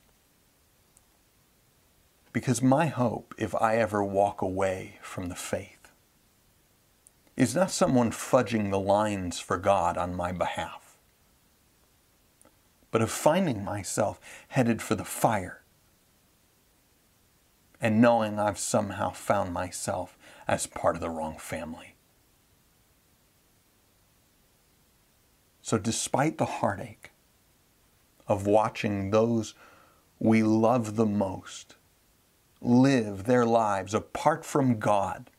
Because 2.32 2.62
my 2.62 2.86
hope, 2.86 3.34
if 3.38 3.56
I 3.56 3.78
ever 3.78 4.04
walk 4.04 4.42
away 4.42 5.00
from 5.02 5.28
the 5.28 5.36
faith, 5.36 5.92
is 7.36 7.56
not 7.56 7.72
someone 7.72 8.12
fudging 8.12 8.72
the 8.72 8.80
lines 8.80 9.40
for 9.40 9.58
God 9.58 9.98
on 9.98 10.16
my 10.16 10.32
behalf, 10.32 10.98
but 12.92 13.02
of 13.02 13.12
finding 13.12 13.64
myself 13.64 14.20
headed 14.50 14.82
for 14.82 14.96
the 14.96 15.04
fire 15.04 15.62
and 17.80 18.02
knowing 18.02 18.40
I've 18.40 18.58
somehow 18.58 19.12
found 19.12 19.54
myself 19.54 20.18
as 20.48 20.66
part 20.66 20.96
of 20.96 21.02
the 21.02 21.10
wrong 21.10 21.38
family. 21.38 21.97
So, 25.68 25.78
despite 25.78 26.38
the 26.38 26.46
heartache 26.46 27.12
of 28.26 28.48
watching 28.48 29.12
those 29.12 29.54
we 30.18 30.42
love 30.42 30.96
the 30.96 31.06
most 31.06 31.76
live 32.62 33.26
their 33.26 33.46
lives 33.46 33.94
apart 33.94 34.46
from 34.46 34.80
God, 34.80 35.30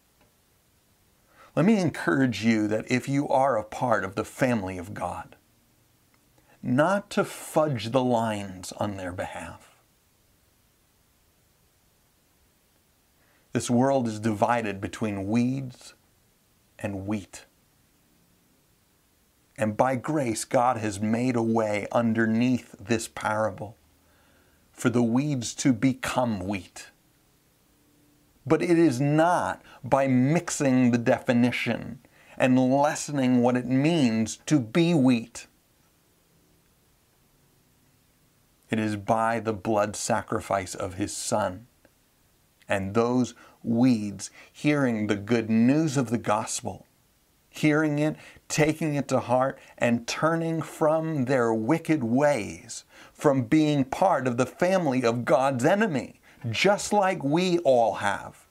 let 1.56 1.64
me 1.64 1.78
encourage 1.78 2.44
you 2.44 2.68
that 2.68 2.90
if 2.90 3.08
you 3.08 3.26
are 3.30 3.56
a 3.56 3.64
part 3.64 4.04
of 4.04 4.16
the 4.16 4.24
family 4.24 4.76
of 4.76 4.92
God, 4.92 5.34
not 6.62 7.08
to 7.12 7.24
fudge 7.24 7.92
the 7.92 8.04
lines 8.04 8.70
on 8.72 8.98
their 8.98 9.12
behalf. 9.12 9.78
This 13.54 13.70
world 13.70 14.06
is 14.06 14.20
divided 14.20 14.78
between 14.78 15.26
weeds 15.26 15.94
and 16.78 17.06
wheat. 17.06 17.46
And 19.58 19.76
by 19.76 19.96
grace, 19.96 20.44
God 20.44 20.76
has 20.76 21.00
made 21.00 21.34
a 21.34 21.42
way 21.42 21.88
underneath 21.90 22.76
this 22.78 23.08
parable 23.08 23.76
for 24.72 24.88
the 24.88 25.02
weeds 25.02 25.52
to 25.56 25.72
become 25.72 26.38
wheat. 26.38 26.90
But 28.46 28.62
it 28.62 28.78
is 28.78 29.00
not 29.00 29.60
by 29.82 30.06
mixing 30.06 30.92
the 30.92 30.98
definition 30.98 31.98
and 32.38 32.72
lessening 32.72 33.42
what 33.42 33.56
it 33.56 33.66
means 33.66 34.38
to 34.46 34.60
be 34.60 34.94
wheat. 34.94 35.48
It 38.70 38.78
is 38.78 38.94
by 38.94 39.40
the 39.40 39.52
blood 39.52 39.96
sacrifice 39.96 40.76
of 40.76 40.94
his 40.94 41.14
son. 41.16 41.66
And 42.68 42.94
those 42.94 43.34
weeds 43.64 44.30
hearing 44.52 45.08
the 45.08 45.16
good 45.16 45.50
news 45.50 45.96
of 45.96 46.10
the 46.10 46.18
gospel 46.18 46.86
hearing 47.58 47.98
it, 47.98 48.16
taking 48.48 48.94
it 48.94 49.08
to 49.08 49.20
heart, 49.20 49.58
and 49.76 50.06
turning 50.06 50.62
from 50.62 51.26
their 51.26 51.52
wicked 51.52 52.02
ways, 52.02 52.84
from 53.12 53.42
being 53.42 53.84
part 53.84 54.26
of 54.26 54.36
the 54.36 54.46
family 54.46 55.04
of 55.04 55.24
God's 55.24 55.64
enemy, 55.64 56.20
just 56.50 56.92
like 56.92 57.22
we 57.22 57.58
all 57.58 57.94
have, 57.94 58.46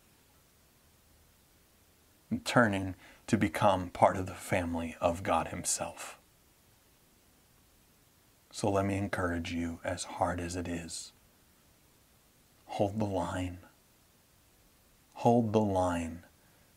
and 2.29 2.43
turning 2.45 2.95
to 3.27 3.37
become 3.37 3.89
part 3.89 4.17
of 4.17 4.25
the 4.25 4.33
family 4.33 4.95
of 5.01 5.23
God 5.23 5.49
Himself. 5.49 6.17
So 8.51 8.71
let 8.71 8.85
me 8.85 8.95
encourage 8.95 9.51
you, 9.51 9.79
as 9.83 10.03
hard 10.03 10.39
as 10.39 10.55
it 10.55 10.67
is, 10.67 11.11
hold 12.65 12.99
the 12.99 13.05
line. 13.05 13.59
Hold 15.21 15.53
the 15.53 15.59
line 15.59 16.23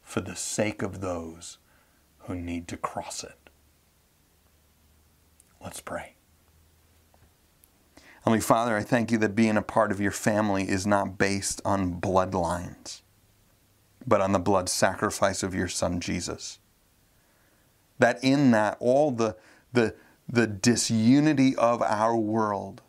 for 0.02 0.20
the 0.20 0.36
sake 0.36 0.82
of 0.82 1.00
those 1.00 1.58
who 2.20 2.35
need 2.35 2.68
to 2.68 2.76
cross 2.76 3.24
it. 3.24 3.50
Let's 5.61 5.80
pray. 5.80 6.14
Heavenly 8.24 8.40
Father, 8.40 8.76
I 8.76 8.83
thank 8.83 9.11
you 9.11 9.18
that 9.18 9.35
being 9.35 9.56
a 9.56 9.62
part 9.62 9.90
of 9.90 10.00
your 10.00 10.11
family 10.11 10.68
is 10.68 10.87
not 10.87 11.16
based 11.16 11.62
on 11.64 12.00
bloodlines, 12.00 13.00
but 14.06 14.20
on 14.20 14.33
the 14.33 14.38
blood 14.38 14.68
sacrifice 14.68 15.42
of 15.42 15.54
your 15.54 15.68
Son 15.68 16.00
Jesus. 16.00 16.59
That 17.98 18.22
in 18.22 18.50
that, 18.50 18.76
all 18.78 19.11
the, 19.11 19.37
the, 19.72 19.94
the 20.28 20.46
disunity 20.46 21.56
of 21.56 21.83
our 21.83 22.16
world 22.16 22.83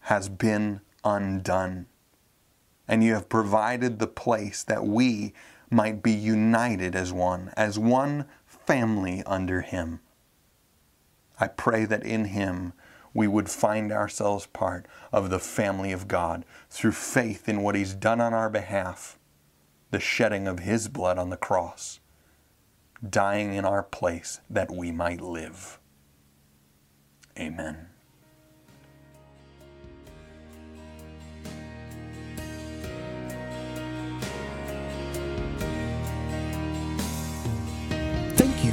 has 0.00 0.28
been 0.28 0.80
undone. 1.04 1.86
And 2.88 3.04
you 3.04 3.14
have 3.14 3.28
provided 3.28 3.98
the 3.98 4.06
place 4.06 4.64
that 4.64 4.84
we 4.84 5.34
might 5.70 6.02
be 6.02 6.12
united 6.12 6.96
as 6.96 7.12
one, 7.12 7.52
as 7.56 7.78
one 7.78 8.26
family 8.70 9.20
under 9.26 9.62
Him. 9.62 9.98
I 11.40 11.48
pray 11.48 11.84
that 11.86 12.04
in 12.04 12.26
Him 12.26 12.72
we 13.12 13.26
would 13.26 13.50
find 13.50 13.90
ourselves 13.90 14.46
part 14.46 14.86
of 15.12 15.28
the 15.28 15.40
family 15.40 15.90
of 15.90 16.06
God 16.06 16.44
through 16.68 16.92
faith 16.92 17.48
in 17.48 17.62
what 17.62 17.74
He's 17.74 17.94
done 17.94 18.20
on 18.20 18.32
our 18.32 18.48
behalf, 18.48 19.18
the 19.90 19.98
shedding 19.98 20.46
of 20.46 20.60
His 20.60 20.86
blood 20.86 21.18
on 21.18 21.30
the 21.30 21.36
cross, 21.36 21.98
dying 23.08 23.54
in 23.54 23.64
our 23.64 23.82
place 23.82 24.40
that 24.48 24.70
we 24.70 24.92
might 24.92 25.20
live. 25.20 25.80
Amen. 27.36 27.89